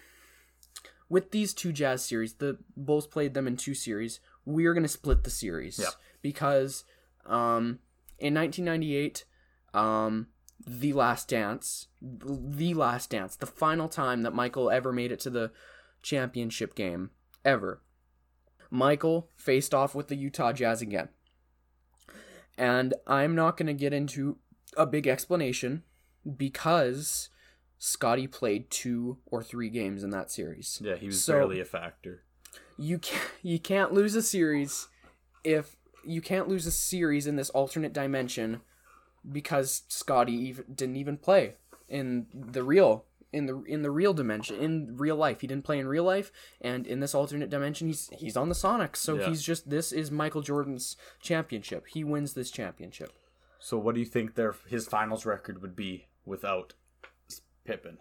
with 1.09 1.31
these 1.31 1.53
two 1.53 1.71
Jazz 1.71 2.03
series, 2.03 2.33
the 2.35 2.57
Bulls 2.75 3.07
played 3.07 3.33
them 3.33 3.47
in 3.47 3.57
two 3.57 3.73
series. 3.73 4.19
We 4.45 4.65
are 4.65 4.73
going 4.73 4.83
to 4.83 4.89
split 4.89 5.23
the 5.23 5.29
series 5.29 5.79
Yeah. 5.79 5.89
because 6.21 6.83
um, 7.25 7.79
in 8.19 8.33
1998, 8.33 9.25
um, 9.73 10.27
the 10.65 10.93
Last 10.93 11.27
Dance, 11.29 11.87
the 12.01 12.73
Last 12.73 13.09
Dance, 13.09 13.35
the 13.35 13.45
final 13.45 13.87
time 13.89 14.23
that 14.23 14.33
Michael 14.33 14.69
ever 14.71 14.91
made 14.93 15.11
it 15.11 15.19
to 15.21 15.29
the 15.29 15.51
championship 16.01 16.75
game 16.75 17.11
ever. 17.43 17.81
Michael 18.71 19.29
faced 19.35 19.73
off 19.73 19.93
with 19.95 20.07
the 20.07 20.15
Utah 20.15 20.53
Jazz 20.53 20.81
again. 20.81 21.09
And 22.57 22.93
I'm 23.05 23.35
not 23.35 23.57
going 23.57 23.67
to 23.67 23.73
get 23.73 23.93
into 23.93 24.37
a 24.77 24.85
big 24.85 25.07
explanation 25.07 25.83
because 26.37 27.29
Scotty 27.85 28.25
played 28.25 28.71
two 28.71 29.17
or 29.27 29.43
three 29.43 29.69
games 29.69 30.03
in 30.03 30.09
that 30.09 30.31
series. 30.31 30.81
Yeah, 30.83 30.95
he 30.95 31.05
was 31.05 31.23
So- 31.23 31.33
barely 31.33 31.59
a 31.59 31.65
factor. 31.65 32.23
You 32.77 32.97
can't, 32.97 33.31
you 33.43 33.59
can't 33.59 33.93
lose 33.93 34.15
a 34.15 34.23
series 34.23 34.87
if 35.43 35.75
you 36.03 36.19
can't 36.19 36.47
lose 36.47 36.65
a 36.65 36.71
series 36.71 37.27
in 37.27 37.35
this 37.35 37.51
alternate 37.51 37.93
dimension 37.93 38.61
because 39.31 39.83
Scotty 39.87 40.49
ev 40.49 40.63
didn't 40.75 40.95
even 40.97 41.17
play 41.17 41.55
in 41.87 42.25
the 42.33 42.63
real 42.63 43.05
in 43.31 43.45
the 43.45 43.61
in 43.63 43.81
the 43.83 43.91
real 43.91 44.13
dimension 44.15 44.55
in 44.57 44.97
real 44.97 45.15
life. 45.15 45.41
He 45.41 45.47
didn't 45.47 45.63
play 45.65 45.77
in 45.77 45.87
real 45.87 46.03
life, 46.03 46.31
and 46.61 46.87
in 46.87 47.01
this 47.01 47.13
alternate 47.13 47.49
dimension, 47.51 47.87
he's 47.87 48.09
he's 48.13 48.35
on 48.35 48.49
the 48.49 48.55
Sonics. 48.55 48.97
So 48.97 49.15
Yeah. 49.15 49.29
he's 49.29 49.43
just 49.43 49.69
this 49.69 49.91
is 49.91 50.09
Michael 50.09 50.41
Jordan's 50.41 50.97
championship. 51.21 51.85
He 51.87 52.03
wins 52.03 52.33
this 52.33 52.49
championship. 52.49 53.11
So, 53.59 53.77
what 53.77 53.93
do 53.93 53.99
you 54.01 54.05
think 54.07 54.33
their 54.35 54.55
his 54.67 54.87
finals 54.87 55.25
record 55.25 55.61
would 55.61 55.75
be 55.75 56.07
without 56.25 56.73
Pippen? 57.65 57.97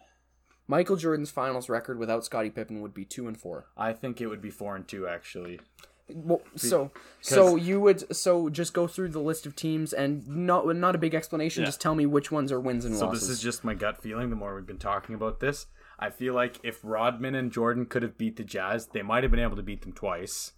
Michael 0.67 0.97
Jordan's 0.97 1.31
finals 1.31 1.69
record 1.69 1.99
without 1.99 2.25
Scottie 2.25 2.51
Pippen 2.51 2.81
would 2.81 2.95
be 2.95 3.05
two 3.05 3.29
and 3.29 3.39
four. 3.39 3.67
I 3.77 3.93
think 3.93 4.21
it 4.21 4.29
would 4.29 4.41
be 4.41 4.51
four 4.51 4.77
and 4.77 4.87
two 4.87 5.07
actually. 5.07 5.61
Well, 6.09 6.43
so 6.55 6.91
so 7.21 7.57
you 7.57 7.81
would 7.81 8.15
so 8.15 8.51
just 8.51 8.75
go 8.75 8.87
through 8.87 9.09
the 9.09 9.21
list 9.21 9.47
of 9.47 9.57
teams 9.57 9.93
and 9.93 10.27
not 10.29 10.67
not 10.77 10.95
a 10.95 10.99
big 10.99 11.15
explanation. 11.15 11.63
Yeah. 11.63 11.67
Just 11.69 11.81
tell 11.81 11.95
me 11.95 12.05
which 12.07 12.31
ones 12.31 12.53
are 12.53 12.61
wins 12.61 12.85
and 12.85 12.95
So 12.95 13.07
losses. 13.07 13.23
So 13.23 13.27
this 13.29 13.37
is 13.39 13.43
just 13.43 13.65
my 13.65 13.75
gut 13.75 14.03
feeling. 14.03 14.31
The 14.31 14.37
more 14.37 14.55
we've 14.55 14.67
been 14.67 14.79
talking 14.79 15.15
about 15.15 15.41
this, 15.41 15.67
I 15.99 16.11
feel 16.11 16.35
like 16.35 16.61
if 16.63 16.81
Rodman 16.83 17.35
and 17.35 17.51
Jordan 17.51 17.87
could 17.87 18.03
have 18.03 18.19
beat 18.19 18.37
the 18.37 18.45
Jazz, 18.45 18.89
they 18.89 19.03
might 19.03 19.23
have 19.25 19.31
been 19.31 19.41
able 19.41 19.57
to 19.57 19.63
beat 19.63 19.81
them 19.83 19.93
twice. 19.93 20.53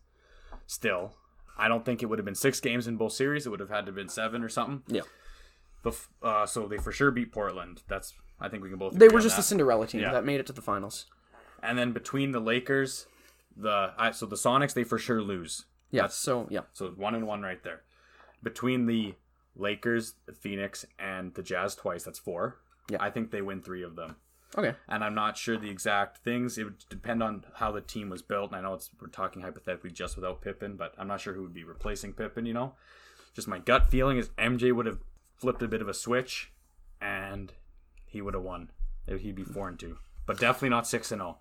Still, 0.66 1.14
I 1.57 1.69
don't 1.69 1.85
think 1.85 2.03
it 2.03 2.07
would 2.07 2.19
have 2.19 2.27
been 2.27 2.35
six 2.35 2.59
games 2.59 2.88
in 2.88 2.97
both 2.97 3.12
series. 3.12 3.47
It 3.47 3.51
would 3.51 3.61
have 3.61 3.71
had 3.71 3.83
to 3.83 3.90
have 3.90 3.95
been 3.95 4.09
seven 4.09 4.42
or 4.42 4.49
something. 4.49 4.83
yeah. 4.88 5.03
The 5.85 5.92
uh, 6.23 6.47
so 6.47 6.66
they 6.66 6.79
for 6.79 6.90
sure 6.90 7.12
beat 7.12 7.31
Portland. 7.31 7.83
That's 7.87 8.14
I 8.40 8.49
think 8.49 8.62
we 8.62 8.68
can 8.68 8.79
both. 8.79 8.94
They 8.94 9.09
were 9.09 9.20
just 9.20 9.37
that. 9.37 9.40
a 9.42 9.44
Cinderella 9.44 9.87
team 9.87 10.01
Yeah. 10.03 10.12
that 10.12 10.25
made 10.25 10.40
it 10.40 10.46
to 10.46 10.53
the 10.53 10.62
finals. 10.62 11.07
And 11.62 11.79
then 11.79 11.92
between 11.92 12.33
the 12.33 12.40
Lakers, 12.40 13.07
the 13.57 13.92
I, 13.99 14.11
so 14.11 14.27
the 14.27 14.37
Sonics 14.37 14.75
they 14.75 14.85
for 14.85 14.99
sure 14.99 15.22
lose. 15.22 15.64
Yeah. 15.90 16.09
so 16.09 16.46
yeah. 16.51 16.62
So 16.72 16.88
one 16.90 17.14
and 17.14 17.27
one 17.27 17.42
right 17.42 17.62
there. 17.62 17.83
Between 18.42 18.87
the 18.87 19.14
Lakers, 19.55 20.14
the 20.27 20.33
Phoenix, 20.33 20.85
and 20.99 21.33
the 21.35 21.42
Jazz 21.42 21.75
twice, 21.75 22.05
that's 22.05 22.18
four. 22.18 22.59
Yeah. 22.90 22.99
I 23.01 23.11
think 23.11 23.31
they 23.31 23.40
win 23.42 23.62
three 23.62 23.83
of 23.83 23.96
them. 23.96 24.16
Okay. 24.57 24.75
And 24.88 25.03
I'm 25.03 25.14
not 25.14 25.37
sure 25.37 25.57
the 25.59 25.70
exact 25.70 26.18
things. 26.18 26.57
It 26.57 26.64
would 26.64 26.85
depend 26.88 27.22
on 27.22 27.44
how 27.55 27.72
the 27.72 27.81
team 27.81 28.11
was 28.11 28.22
built. 28.22 28.51
And 28.53 28.59
I 28.59 28.62
know 28.62 28.75
it's 28.75 28.90
we're 29.01 29.09
talking 29.09 29.42
hypothetically 29.42 29.90
just 29.90 30.16
without 30.16 30.40
Pippen, 30.42 30.77
but 30.77 30.94
I'm 30.99 31.09
not 31.09 31.20
sure 31.20 31.35
who 31.35 31.42
would 31.42 31.55
be 31.55 31.64
replacing 31.64 32.12
Pippen, 32.12 32.46
you 32.46 32.55
know? 32.55 32.75
Just 33.35 33.49
my 33.49 33.59
gut 33.59 33.90
feeling 33.90 34.18
is 34.18 34.29
MJ 34.38 34.72
would 34.72 34.87
have 34.87 34.99
flipped 35.35 35.62
a 35.62 35.68
bit 35.68 35.83
of 35.83 35.88
a 35.88 35.94
switch 35.94 36.53
and 37.01 37.53
he 38.07 38.21
would 38.21 38.35
have 38.35 38.42
won. 38.42 38.71
He'd 39.07 39.35
be 39.35 39.45
four 39.45 39.69
and 39.69 39.79
two. 39.79 39.99
But 40.27 40.38
definitely 40.38 40.71
not 40.71 40.87
six 40.87 41.12
and 41.12 41.23
oh. 41.23 41.38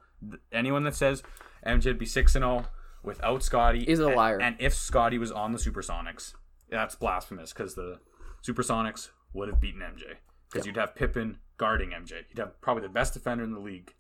Anyone 0.51 0.83
that 0.83 0.95
says 0.95 1.23
MJ 1.65 1.85
would 1.85 1.97
be 1.99 2.05
six 2.05 2.35
and 2.35 2.45
oh 2.45 2.65
without 3.03 3.43
Scotty 3.43 3.83
Is 3.83 3.99
a 3.99 4.07
and- 4.07 4.15
liar. 4.15 4.41
And 4.41 4.55
if 4.59 4.73
Scotty 4.73 5.17
was 5.17 5.31
on 5.31 5.51
the 5.51 5.57
Supersonics, 5.59 6.33
that's 6.69 6.95
blasphemous 6.95 7.53
because 7.53 7.75
the 7.75 7.99
Supersonics 8.45 9.09
would 9.33 9.49
have 9.49 9.59
beaten 9.59 9.81
MJ. 9.81 10.15
Because 10.51 10.65
you'd 10.65 10.77
have 10.77 10.95
Pippen 10.95 11.39
guarding 11.57 11.89
MJ. 11.89 12.23
You'd 12.29 12.39
have 12.39 12.61
probably 12.61 12.83
the 12.83 12.89
best 12.89 13.13
defender 13.13 13.43
in 13.43 13.53
the 13.53 13.59
league. 13.59 13.93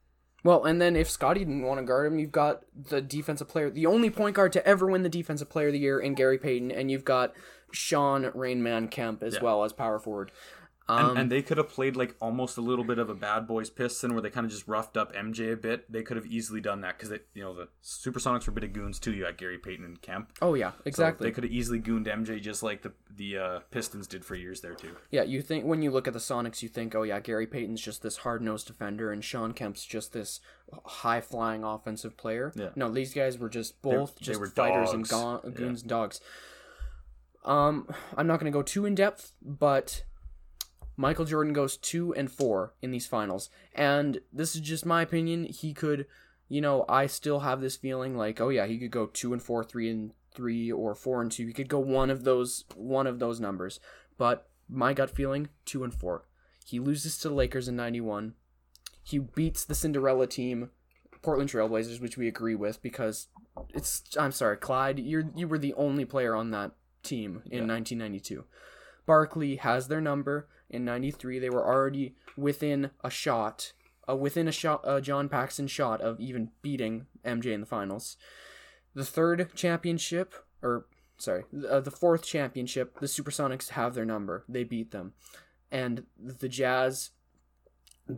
Well, 0.43 0.65
and 0.65 0.79
then 0.79 0.95
if 0.95 1.09
Scotty 1.09 1.39
didn't 1.39 1.63
want 1.63 1.79
to 1.79 1.85
guard 1.85 2.11
him, 2.11 2.19
you've 2.19 2.31
got 2.31 2.61
the 2.75 3.01
defensive 3.01 3.47
player, 3.47 3.71
the 3.71 3.87
only 3.87 4.11
point 4.11 4.35
guard 4.35 4.53
to 4.53 4.65
ever 4.67 4.85
win 4.85 5.01
the 5.01 5.09
defensive 5.09 5.49
player 5.49 5.67
of 5.67 5.73
the 5.73 5.79
year 5.79 5.99
in 5.99 6.13
Gary 6.13 6.37
Payton, 6.37 6.71
and 6.71 6.91
you've 6.91 7.03
got 7.03 7.33
Shawn 7.71 8.25
Rainman 8.25 8.91
Kemp 8.91 9.23
as 9.23 9.41
well 9.41 9.63
as 9.63 9.73
power 9.73 9.97
forward. 9.97 10.31
And, 10.87 11.07
Um, 11.07 11.17
and 11.17 11.31
they 11.31 11.41
could 11.41 11.57
have 11.57 11.69
played 11.69 11.95
like 11.95 12.15
almost 12.21 12.57
a 12.57 12.61
little 12.61 12.85
bit 12.85 12.99
of 12.99 13.09
a 13.09 13.15
bad 13.15 13.47
boys 13.47 13.71
piston 13.71 14.13
where 14.13 14.21
they 14.21 14.29
kind 14.29 14.45
of 14.45 14.51
just 14.51 14.67
roughed 14.67 14.95
up 14.97 15.13
MJ 15.15 15.51
a 15.53 15.57
bit. 15.57 15.91
They 15.91 16.03
could 16.03 16.15
have 16.15 16.27
easily 16.27 16.61
done 16.61 16.81
that 16.81 16.97
because 16.97 17.09
it, 17.11 17.25
you 17.33 17.41
know 17.41 17.55
the 17.55 17.69
Supersonics 17.83 18.45
were 18.45 18.51
a 18.51 18.53
bit 18.53 18.63
of 18.65 18.73
goons 18.73 18.99
too. 18.99 19.11
You 19.11 19.23
got 19.23 19.37
Gary 19.37 19.57
Payton 19.57 19.83
and 19.83 19.99
Kemp. 19.99 20.31
oh 20.43 20.53
yeah, 20.53 20.71
So 20.73 20.81
exactly. 20.85 21.27
they 21.27 21.33
could 21.33 21.43
have 21.43 21.51
easily 21.51 21.79
gooned 21.79 22.05
MJ 22.05 22.39
just 22.39 22.61
like 22.61 22.83
the 22.83 22.93
the 23.15 23.37
uh, 23.37 23.59
Pistons 23.71 24.05
did 24.07 24.23
for 24.23 24.35
years 24.35 24.61
there 24.61 24.75
too. 24.75 24.95
Yeah, 25.09 25.23
you 25.23 25.41
think 25.41 25.65
when 25.65 25.81
you 25.81 25.89
look 25.89 26.05
at 26.07 26.13
the 26.13 26.19
Sonics, 26.19 26.61
you 26.61 26.69
think, 26.69 26.93
oh 26.93 27.01
yeah, 27.03 27.19
Gary 27.19 27.47
Payton's 27.47 27.81
just 27.81 28.03
this 28.03 28.17
hard 28.17 28.43
nosed 28.43 28.67
defender, 28.67 29.11
and 29.11 29.23
Shawn 29.23 29.53
Kemp's 29.53 29.85
just 29.85 30.13
this 30.13 30.39
high 30.85 31.21
flying 31.21 31.63
offensive 31.63 32.15
player. 32.15 32.51
Yeah. 32.55 32.69
No, 32.75 32.91
these 32.91 33.11
guys 33.13 33.39
were 33.39 33.49
just 33.49 33.81
both 33.81 34.15
they 34.19 34.25
just 34.25 34.39
were 34.39 34.47
fighters 34.47 34.91
and 34.91 35.07
go- 35.07 35.41
goons 35.51 35.81
and 35.81 35.89
dogs. 35.89 36.21
Um, 37.43 37.87
I'm 38.17 38.27
not 38.27 38.39
going 38.39 38.51
to 38.51 38.55
go 38.55 38.61
too 38.63 38.85
in 38.85 38.95
depth, 38.95 39.33
but 39.41 40.03
Michael 40.97 41.25
Jordan 41.25 41.53
goes 41.53 41.77
two 41.77 42.13
and 42.13 42.31
four 42.31 42.73
in 42.81 42.91
these 42.91 43.07
finals, 43.07 43.49
and 43.73 44.19
this 44.31 44.55
is 44.55 44.61
just 44.61 44.85
my 44.85 45.01
opinion. 45.01 45.45
He 45.45 45.73
could, 45.73 46.05
you 46.47 46.61
know, 46.61 46.85
I 46.87 47.07
still 47.07 47.41
have 47.41 47.61
this 47.61 47.75
feeling 47.75 48.15
like, 48.15 48.39
oh 48.39 48.49
yeah, 48.49 48.65
he 48.65 48.77
could 48.77 48.91
go 48.91 49.07
two 49.07 49.33
and 49.33 49.41
four, 49.41 49.63
three 49.63 49.89
and 49.89 50.11
three, 50.33 50.71
or 50.71 50.95
four 50.95 51.21
and 51.21 51.31
two. 51.31 51.47
He 51.47 51.53
could 51.53 51.69
go 51.69 51.79
one 51.79 52.09
of 52.09 52.23
those, 52.23 52.65
one 52.75 53.07
of 53.07 53.19
those 53.19 53.39
numbers. 53.39 53.79
But 54.17 54.47
my 54.69 54.93
gut 54.93 55.09
feeling, 55.09 55.49
two 55.65 55.83
and 55.83 55.93
four. 55.93 56.25
He 56.65 56.79
loses 56.79 57.17
to 57.19 57.29
the 57.29 57.35
Lakers 57.35 57.67
in 57.67 57.75
'91. 57.75 58.33
He 59.03 59.19
beats 59.19 59.65
the 59.65 59.75
Cinderella 59.75 60.27
team, 60.27 60.71
Portland 61.21 61.49
Trailblazers, 61.49 62.01
which 62.01 62.17
we 62.17 62.27
agree 62.27 62.55
with 62.55 62.81
because 62.81 63.27
it's. 63.73 64.03
I'm 64.17 64.31
sorry, 64.31 64.57
Clyde. 64.57 64.99
You're 64.99 65.25
you 65.35 65.47
were 65.47 65.59
the 65.59 65.73
only 65.73 66.05
player 66.05 66.35
on 66.35 66.51
that 66.51 66.71
team 67.03 67.43
in 67.45 67.67
1992. 67.67 68.45
Barkley 69.05 69.57
has 69.57 69.87
their 69.87 70.01
number 70.01 70.47
in 70.69 70.85
93. 70.85 71.39
They 71.39 71.49
were 71.49 71.65
already 71.65 72.15
within 72.37 72.91
a 73.03 73.09
shot, 73.09 73.73
uh, 74.09 74.15
within 74.15 74.47
a 74.47 74.51
shot, 74.51 74.81
uh, 74.83 75.01
John 75.01 75.29
Paxson 75.29 75.67
shot 75.67 76.01
of 76.01 76.19
even 76.19 76.51
beating 76.61 77.07
MJ 77.23 77.53
in 77.53 77.61
the 77.61 77.65
finals. 77.65 78.17
The 78.93 79.05
third 79.05 79.49
championship, 79.55 80.33
or 80.61 80.87
sorry, 81.17 81.43
uh, 81.69 81.81
the 81.81 81.91
fourth 81.91 82.25
championship, 82.25 82.99
the 82.99 83.07
Supersonics 83.07 83.69
have 83.69 83.93
their 83.93 84.05
number. 84.05 84.45
They 84.47 84.63
beat 84.63 84.91
them. 84.91 85.13
And 85.71 86.05
the 86.17 86.49
Jazz 86.49 87.11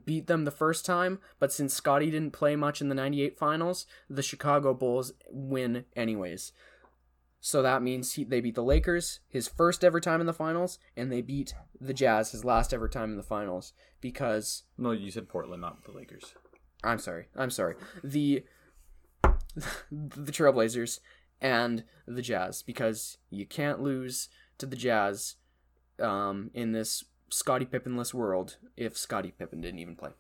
beat 0.06 0.28
them 0.28 0.46
the 0.46 0.52
first 0.52 0.86
time, 0.86 1.20
but 1.40 1.52
since 1.52 1.74
Scotty 1.74 2.12
didn't 2.12 2.34
play 2.34 2.56
much 2.56 2.82
in 2.82 2.90
the 2.90 2.96
98 2.96 3.38
finals, 3.38 3.86
the 4.10 4.22
Chicago 4.22 4.74
Bulls 4.74 5.14
win 5.30 5.86
anyways. 5.96 6.52
So 7.40 7.62
that 7.62 7.84
means 7.84 8.14
he, 8.14 8.24
they 8.24 8.42
beat 8.42 8.56
the 8.56 8.64
Lakers 8.64 9.20
his 9.28 9.48
first 9.48 9.84
ever 9.84 10.00
time 10.00 10.20
in 10.22 10.28
the 10.28 10.34
finals, 10.34 10.80
and 10.96 11.12
they 11.12 11.22
beat 11.22 11.54
the 11.80 11.94
Jazz 11.94 12.32
his 12.32 12.44
last 12.44 12.74
ever 12.74 12.90
time 12.90 13.12
in 13.12 13.18
the 13.18 13.24
finals 13.24 13.74
because 14.02 14.64
No, 14.78 14.92
you 14.92 15.12
said 15.12 15.30
Portland, 15.30 15.62
not 15.62 15.84
the 15.86 15.92
Lakers. 15.92 16.34
I'm 16.84 17.00
sorry, 17.00 17.28
I'm 17.36 17.50
sorry 17.50 17.76
the 18.04 18.44
the 19.92 20.32
Trailblazers 20.32 21.00
and 21.42 21.84
the 22.08 22.22
Jazz 22.22 22.62
because 22.62 23.18
you 23.30 23.46
can't 23.46 23.82
lose 23.82 24.30
to 24.58 24.66
the 24.66 24.76
Jazz 24.76 25.36
um, 26.00 26.52
in 26.54 26.72
this 26.72 27.04
Scottie 27.30 27.66
Pippenless 27.66 28.14
world 28.14 28.58
if 28.76 28.98
Scottie 28.98 29.34
Pippen 29.38 29.62
didn't 29.62 29.80
even 29.80 29.96
play. 29.96 30.12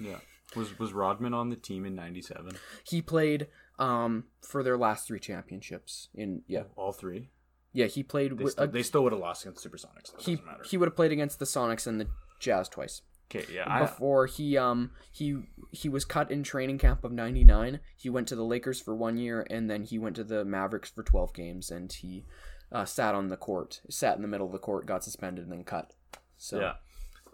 Yeah. 0.00 0.18
Was 0.56 0.78
was 0.78 0.92
Rodman 0.92 1.34
on 1.34 1.50
the 1.50 1.56
team 1.56 1.84
in 1.84 1.94
'97? 1.94 2.56
He 2.84 3.02
played 3.02 3.48
um, 3.78 4.24
for 4.40 4.62
their 4.62 4.76
last 4.76 5.06
three 5.06 5.20
championships. 5.20 6.08
In 6.14 6.42
yeah, 6.46 6.64
All 6.76 6.92
three. 6.92 7.30
yeah, 7.72 7.86
he 7.86 8.02
played. 8.02 8.38
They, 8.38 8.44
With, 8.44 8.52
still, 8.52 8.64
uh, 8.64 8.68
they 8.68 8.82
still 8.82 9.02
would 9.04 9.12
have 9.12 9.20
lost 9.20 9.44
against 9.44 9.62
the 9.62 9.68
Supersonics. 9.68 10.12
Though. 10.12 10.18
he 10.22 10.36
doesn't 10.36 10.46
matter. 10.46 10.64
he 10.64 10.76
would 10.76 10.86
have 10.86 10.96
played 10.96 11.12
against 11.12 11.38
the 11.38 11.44
Sonics 11.44 11.86
and 11.86 12.00
the 12.00 12.08
Jazz 12.40 12.68
twice. 12.68 13.02
Okay, 13.30 13.52
yeah. 13.52 13.64
I, 13.66 13.80
before 13.80 14.26
he 14.26 14.56
um 14.56 14.90
he 15.10 15.44
he 15.72 15.88
was 15.88 16.04
cut 16.04 16.30
in 16.30 16.42
training 16.42 16.78
camp 16.78 17.04
of 17.04 17.10
99 17.10 17.80
he 17.96 18.10
went 18.10 18.28
to 18.28 18.36
the 18.36 18.44
lakers 18.44 18.80
for 18.80 18.94
one 18.94 19.16
year 19.16 19.46
and 19.48 19.68
then 19.70 19.82
he 19.82 19.98
went 19.98 20.14
to 20.16 20.24
the 20.24 20.44
mavericks 20.44 20.90
for 20.90 21.02
12 21.02 21.32
games 21.32 21.70
and 21.70 21.90
he 21.90 22.26
uh, 22.70 22.84
sat 22.84 23.14
on 23.14 23.28
the 23.28 23.36
court 23.38 23.80
sat 23.88 24.16
in 24.16 24.22
the 24.22 24.28
middle 24.28 24.46
of 24.46 24.52
the 24.52 24.58
court 24.58 24.86
got 24.86 25.02
suspended 25.02 25.44
and 25.44 25.52
then 25.52 25.64
cut 25.64 25.94
so 26.36 26.60
yeah. 26.60 26.72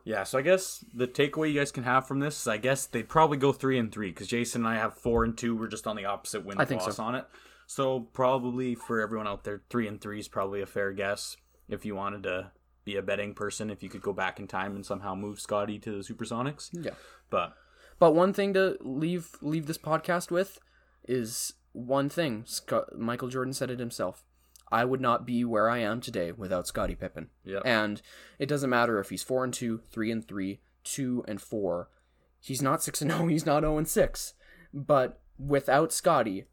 Yeah, 0.04 0.24
so 0.24 0.38
I 0.38 0.42
guess 0.42 0.84
the 0.94 1.06
takeaway 1.06 1.52
you 1.52 1.58
guys 1.58 1.70
can 1.72 1.84
have 1.84 2.06
from 2.06 2.20
this 2.20 2.40
is 2.40 2.48
I 2.48 2.56
guess 2.56 2.86
they'd 2.86 3.08
probably 3.08 3.36
go 3.36 3.52
three 3.52 3.78
and 3.78 3.92
three 3.92 4.10
because 4.10 4.28
Jason 4.28 4.64
and 4.64 4.74
I 4.74 4.78
have 4.78 4.94
four 4.94 5.24
and 5.24 5.36
two. 5.36 5.54
We're 5.56 5.68
just 5.68 5.86
on 5.86 5.96
the 5.96 6.06
opposite 6.06 6.44
win 6.44 6.60
I 6.60 6.64
think 6.64 6.82
loss 6.82 6.96
so. 6.96 7.04
on 7.04 7.14
it. 7.14 7.26
So 7.66 8.00
probably 8.12 8.74
for 8.74 9.00
everyone 9.00 9.28
out 9.28 9.44
there, 9.44 9.62
three 9.70 9.86
and 9.86 10.00
three 10.00 10.18
is 10.18 10.28
probably 10.28 10.60
a 10.62 10.66
fair 10.66 10.92
guess. 10.92 11.36
If 11.68 11.84
you 11.84 11.94
wanted 11.94 12.24
to 12.24 12.50
be 12.84 12.96
a 12.96 13.02
betting 13.02 13.34
person, 13.34 13.70
if 13.70 13.82
you 13.82 13.88
could 13.88 14.02
go 14.02 14.12
back 14.12 14.40
in 14.40 14.48
time 14.48 14.74
and 14.74 14.84
somehow 14.84 15.14
move 15.14 15.38
Scottie 15.38 15.78
to 15.80 15.90
the 15.92 16.14
Supersonics. 16.14 16.70
yeah 16.72 16.92
But 17.28 17.54
but 17.98 18.14
one 18.14 18.32
thing 18.32 18.54
to 18.54 18.76
leave 18.80 19.36
leave 19.42 19.66
this 19.66 19.78
podcast 19.78 20.30
with 20.30 20.58
is 21.06 21.52
one 21.72 22.08
thing 22.08 22.42
Scott, 22.46 22.98
michael 22.98 23.28
jordan 23.28 23.52
said 23.52 23.70
it 23.70 23.78
himself 23.78 24.24
i 24.72 24.84
would 24.84 25.00
not 25.00 25.26
be 25.26 25.44
where 25.44 25.68
i 25.68 25.78
am 25.78 26.00
today 26.00 26.32
without 26.32 26.66
scottie 26.66 26.94
pippen 26.94 27.28
yeah, 27.44 27.60
And 27.64 28.00
it 28.38 28.46
doesn't 28.46 28.70
matter 28.70 28.98
if 29.00 29.10
he's 29.10 29.22
four 29.22 29.44
and 29.44 29.52
two, 29.52 29.80
three 29.90 30.10
and 30.10 30.26
three, 30.26 30.60
two 30.84 31.24
and 31.26 31.40
four. 31.40 31.88
He's 32.38 32.62
not 32.62 32.82
six 32.82 33.02
and 33.02 33.10
zero. 33.10 33.26
He's 33.26 33.44
not 33.46 33.62
zero 33.62 33.76
and 33.78 33.88
six. 33.88 34.34
But 34.72 35.20
without 35.38 35.92
Scottie, 35.92 36.44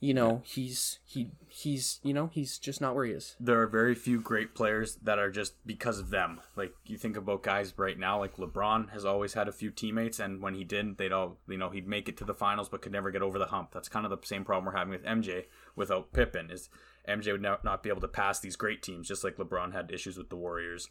you 0.00 0.14
know, 0.14 0.42
he's 0.44 1.00
he 1.04 1.32
he's 1.48 1.98
you 2.04 2.14
know 2.14 2.30
he's 2.32 2.58
just 2.58 2.80
not 2.80 2.94
where 2.94 3.04
he 3.04 3.12
is. 3.12 3.34
there 3.40 3.60
are 3.60 3.66
very 3.66 3.94
few 3.96 4.20
great 4.20 4.54
players 4.54 4.94
that 5.02 5.18
are 5.18 5.30
just 5.30 5.54
because 5.66 5.98
of 5.98 6.10
them. 6.10 6.40
Like 6.54 6.72
you 6.86 6.96
think 6.96 7.16
about 7.16 7.42
guys 7.42 7.74
right 7.76 7.98
now, 7.98 8.20
like 8.20 8.36
LeBron 8.36 8.90
has 8.92 9.04
always 9.04 9.34
had 9.34 9.48
a 9.48 9.52
few 9.52 9.70
teammates, 9.72 10.20
and 10.20 10.40
when 10.40 10.54
he 10.54 10.62
didn't, 10.62 10.98
they'd 10.98 11.12
all 11.12 11.38
you 11.48 11.58
know 11.58 11.70
he'd 11.70 11.88
make 11.88 12.08
it 12.08 12.16
to 12.18 12.24
the 12.24 12.34
finals, 12.34 12.68
but 12.68 12.80
could 12.80 12.92
never 12.92 13.10
get 13.10 13.22
over 13.22 13.38
the 13.40 13.46
hump. 13.46 13.72
That's 13.72 13.88
kind 13.88 14.06
of 14.06 14.10
the 14.10 14.24
same 14.24 14.44
problem 14.44 14.66
we're 14.66 14.78
having 14.78 14.92
with 14.92 15.04
MJ 15.04 15.46
without 15.74 16.12
Pippen. 16.12 16.50
Is 16.50 16.70
MJ 17.08 17.32
would 17.32 17.42
no- 17.42 17.58
not 17.64 17.82
be 17.82 17.88
able 17.88 18.00
to 18.02 18.08
pass 18.08 18.40
these 18.40 18.56
great 18.56 18.82
teams, 18.82 19.08
just 19.08 19.24
like 19.24 19.36
LeBron 19.36 19.72
had 19.72 19.90
issues 19.90 20.16
with 20.18 20.28
the 20.28 20.36
Warriors. 20.36 20.88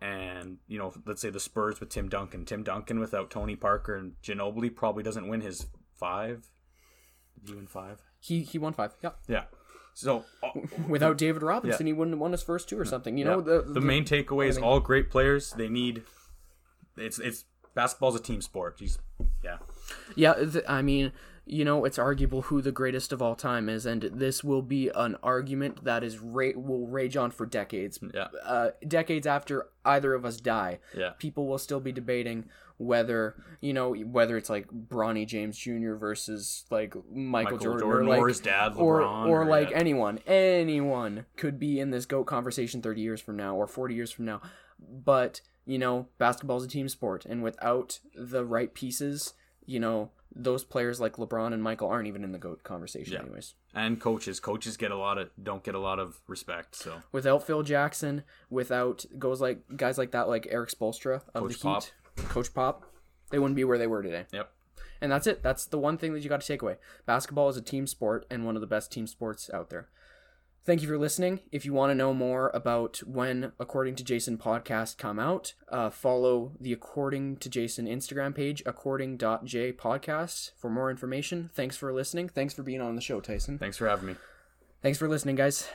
And 0.00 0.58
you 0.66 0.78
know, 0.78 0.92
let's 1.06 1.22
say 1.22 1.30
the 1.30 1.38
Spurs 1.40 1.78
with 1.78 1.88
Tim 1.88 2.08
Duncan. 2.08 2.44
Tim 2.44 2.62
Duncan 2.64 2.98
without 2.98 3.30
Tony 3.30 3.54
Parker 3.54 3.94
and 3.96 4.14
Ginobili 4.22 4.74
probably 4.74 5.02
doesn't 5.04 5.28
win 5.28 5.40
his 5.42 5.66
five. 5.94 6.50
Did 7.40 7.50
he 7.50 7.54
win 7.56 7.66
five? 7.68 8.00
He 8.18 8.40
he 8.42 8.58
won 8.58 8.72
five. 8.72 8.94
Yeah. 9.02 9.10
Yeah. 9.28 9.44
So 9.94 10.24
uh, 10.42 10.48
Without 10.88 11.18
David 11.18 11.42
Robinson, 11.42 11.86
he 11.86 11.92
wouldn't 11.92 12.14
have 12.14 12.20
won 12.20 12.32
his 12.32 12.42
first 12.42 12.68
two 12.68 12.78
or 12.78 12.84
something. 12.84 13.16
You 13.16 13.24
know 13.24 13.38
Yeah. 13.38 13.60
the 13.62 13.72
the 13.74 13.80
main 13.80 14.04
takeaway 14.04 14.48
is 14.48 14.58
all 14.58 14.80
great 14.80 15.08
players. 15.10 15.50
They 15.52 15.68
need 15.68 16.02
it's 16.96 17.18
it's 17.20 17.44
basketball's 17.74 18.16
a 18.16 18.20
team 18.20 18.40
sport. 18.42 18.78
Jeez. 18.78 18.98
Yeah. 19.44 19.58
Yeah, 20.16 20.34
th- 20.34 20.64
I 20.68 20.82
mean, 20.82 21.12
you 21.52 21.64
know, 21.66 21.84
it's 21.84 21.98
arguable 21.98 22.42
who 22.42 22.62
the 22.62 22.72
greatest 22.72 23.12
of 23.12 23.20
all 23.20 23.34
time 23.34 23.68
is, 23.68 23.84
and 23.84 24.02
this 24.14 24.42
will 24.42 24.62
be 24.62 24.88
an 24.94 25.16
argument 25.22 25.84
that 25.84 26.02
is 26.02 26.18
ra- 26.18 26.56
will 26.56 26.86
rage 26.86 27.16
on 27.16 27.30
for 27.30 27.44
decades. 27.44 27.98
Yeah. 28.14 28.28
Uh, 28.42 28.70
decades 28.88 29.26
after 29.26 29.66
either 29.84 30.14
of 30.14 30.24
us 30.24 30.38
die, 30.38 30.78
Yeah. 30.96 31.10
people 31.18 31.46
will 31.46 31.58
still 31.58 31.80
be 31.80 31.92
debating 31.92 32.46
whether 32.78 33.36
you 33.60 33.72
know 33.72 33.92
whether 33.94 34.36
it's 34.36 34.48
like 34.50 34.66
Bronny 34.68 35.26
James 35.26 35.56
Jr. 35.58 35.94
versus 35.94 36.64
like 36.70 36.94
Michael, 36.96 37.12
Michael 37.14 37.58
Jordan, 37.58 37.80
Jordan, 37.80 38.06
or, 38.06 38.10
like, 38.10 38.20
or 38.20 38.28
his 38.28 38.40
dad, 38.40 38.72
LeBron, 38.72 39.28
or 39.28 39.42
or- 39.42 39.46
like 39.46 39.70
yeah. 39.70 39.76
anyone, 39.76 40.18
anyone 40.26 41.26
could 41.36 41.58
be 41.58 41.78
in 41.78 41.90
this 41.90 42.06
goat 42.06 42.24
conversation 42.24 42.80
thirty 42.82 43.02
years 43.02 43.20
from 43.20 43.36
now 43.36 43.54
or 43.56 43.66
forty 43.66 43.94
years 43.94 44.10
from 44.10 44.24
now, 44.24 44.40
but 44.78 45.42
you 45.64 45.78
know, 45.78 46.08
basketball's 46.18 46.64
a 46.64 46.68
team 46.68 46.88
sport, 46.88 47.24
and 47.24 47.42
without 47.42 48.00
the 48.16 48.44
right 48.44 48.74
pieces, 48.74 49.34
you 49.64 49.78
know, 49.78 50.10
those 50.34 50.64
players 50.64 51.00
like 51.00 51.16
LeBron 51.16 51.52
and 51.52 51.62
Michael 51.62 51.88
aren't 51.88 52.08
even 52.08 52.24
in 52.24 52.32
the 52.32 52.38
goat 52.38 52.62
conversation, 52.62 53.12
Yeah. 53.14 53.20
anyways. 53.20 53.54
And 53.74 54.00
coaches. 54.00 54.40
Coaches 54.40 54.76
get 54.76 54.90
a 54.90 54.96
lot 54.96 55.18
of 55.18 55.30
don't 55.42 55.62
get 55.62 55.74
a 55.74 55.78
lot 55.78 55.98
of 55.98 56.20
respect. 56.26 56.74
So 56.76 57.02
Without 57.12 57.44
Phil 57.46 57.62
Jackson, 57.62 58.22
without 58.50 59.04
goes 59.18 59.40
like 59.40 59.60
guys 59.76 59.98
like 59.98 60.10
that, 60.12 60.28
like 60.28 60.46
Erik 60.50 60.70
Spoelstra 60.70 61.22
of 61.34 61.42
Coach 61.42 61.60
the 61.60 61.68
Heat, 61.74 61.92
Coach 62.28 62.52
Pop, 62.54 62.84
they 63.30 63.38
wouldn't 63.38 63.56
be 63.56 63.64
where 63.64 63.78
they 63.78 63.86
were 63.86 64.02
today. 64.02 64.26
Yep. 64.32 64.50
And 65.00 65.10
that's 65.10 65.26
it. 65.26 65.42
That's 65.42 65.66
the 65.66 65.78
one 65.78 65.98
thing 65.98 66.12
that 66.14 66.22
you 66.22 66.28
got 66.28 66.40
to 66.40 66.46
take 66.46 66.62
away. 66.62 66.76
Basketball 67.06 67.48
is 67.48 67.56
a 67.56 67.62
team 67.62 67.86
sport 67.86 68.24
and 68.30 68.46
one 68.46 68.54
of 68.54 68.60
the 68.60 68.66
best 68.68 68.92
team 68.92 69.06
sports 69.06 69.50
out 69.52 69.68
there. 69.68 69.88
Thank 70.64 70.80
you 70.80 70.88
for 70.88 70.98
listening. 70.98 71.40
If 71.50 71.64
you 71.64 71.72
want 71.72 71.90
to 71.90 71.94
know 71.94 72.14
more 72.14 72.50
about 72.54 72.98
when 72.98 73.52
According 73.58 73.96
to 73.96 74.04
Jason 74.04 74.38
podcast 74.38 74.96
come 74.96 75.18
out, 75.18 75.54
uh, 75.68 75.90
follow 75.90 76.52
the 76.60 76.72
According 76.72 77.38
to 77.38 77.48
Jason 77.48 77.86
Instagram 77.86 78.34
page, 78.34 78.62
according.j 78.64 79.72
podcast 79.72 80.52
for 80.56 80.70
more 80.70 80.90
information. 80.90 81.50
Thanks 81.52 81.76
for 81.76 81.92
listening. 81.92 82.28
Thanks 82.28 82.54
for 82.54 82.62
being 82.62 82.80
on 82.80 82.94
the 82.94 83.02
show, 83.02 83.20
Tyson. 83.20 83.58
Thanks 83.58 83.76
for 83.76 83.88
having 83.88 84.06
me. 84.06 84.16
Thanks 84.82 84.98
for 84.98 85.08
listening, 85.08 85.36
guys. 85.36 85.68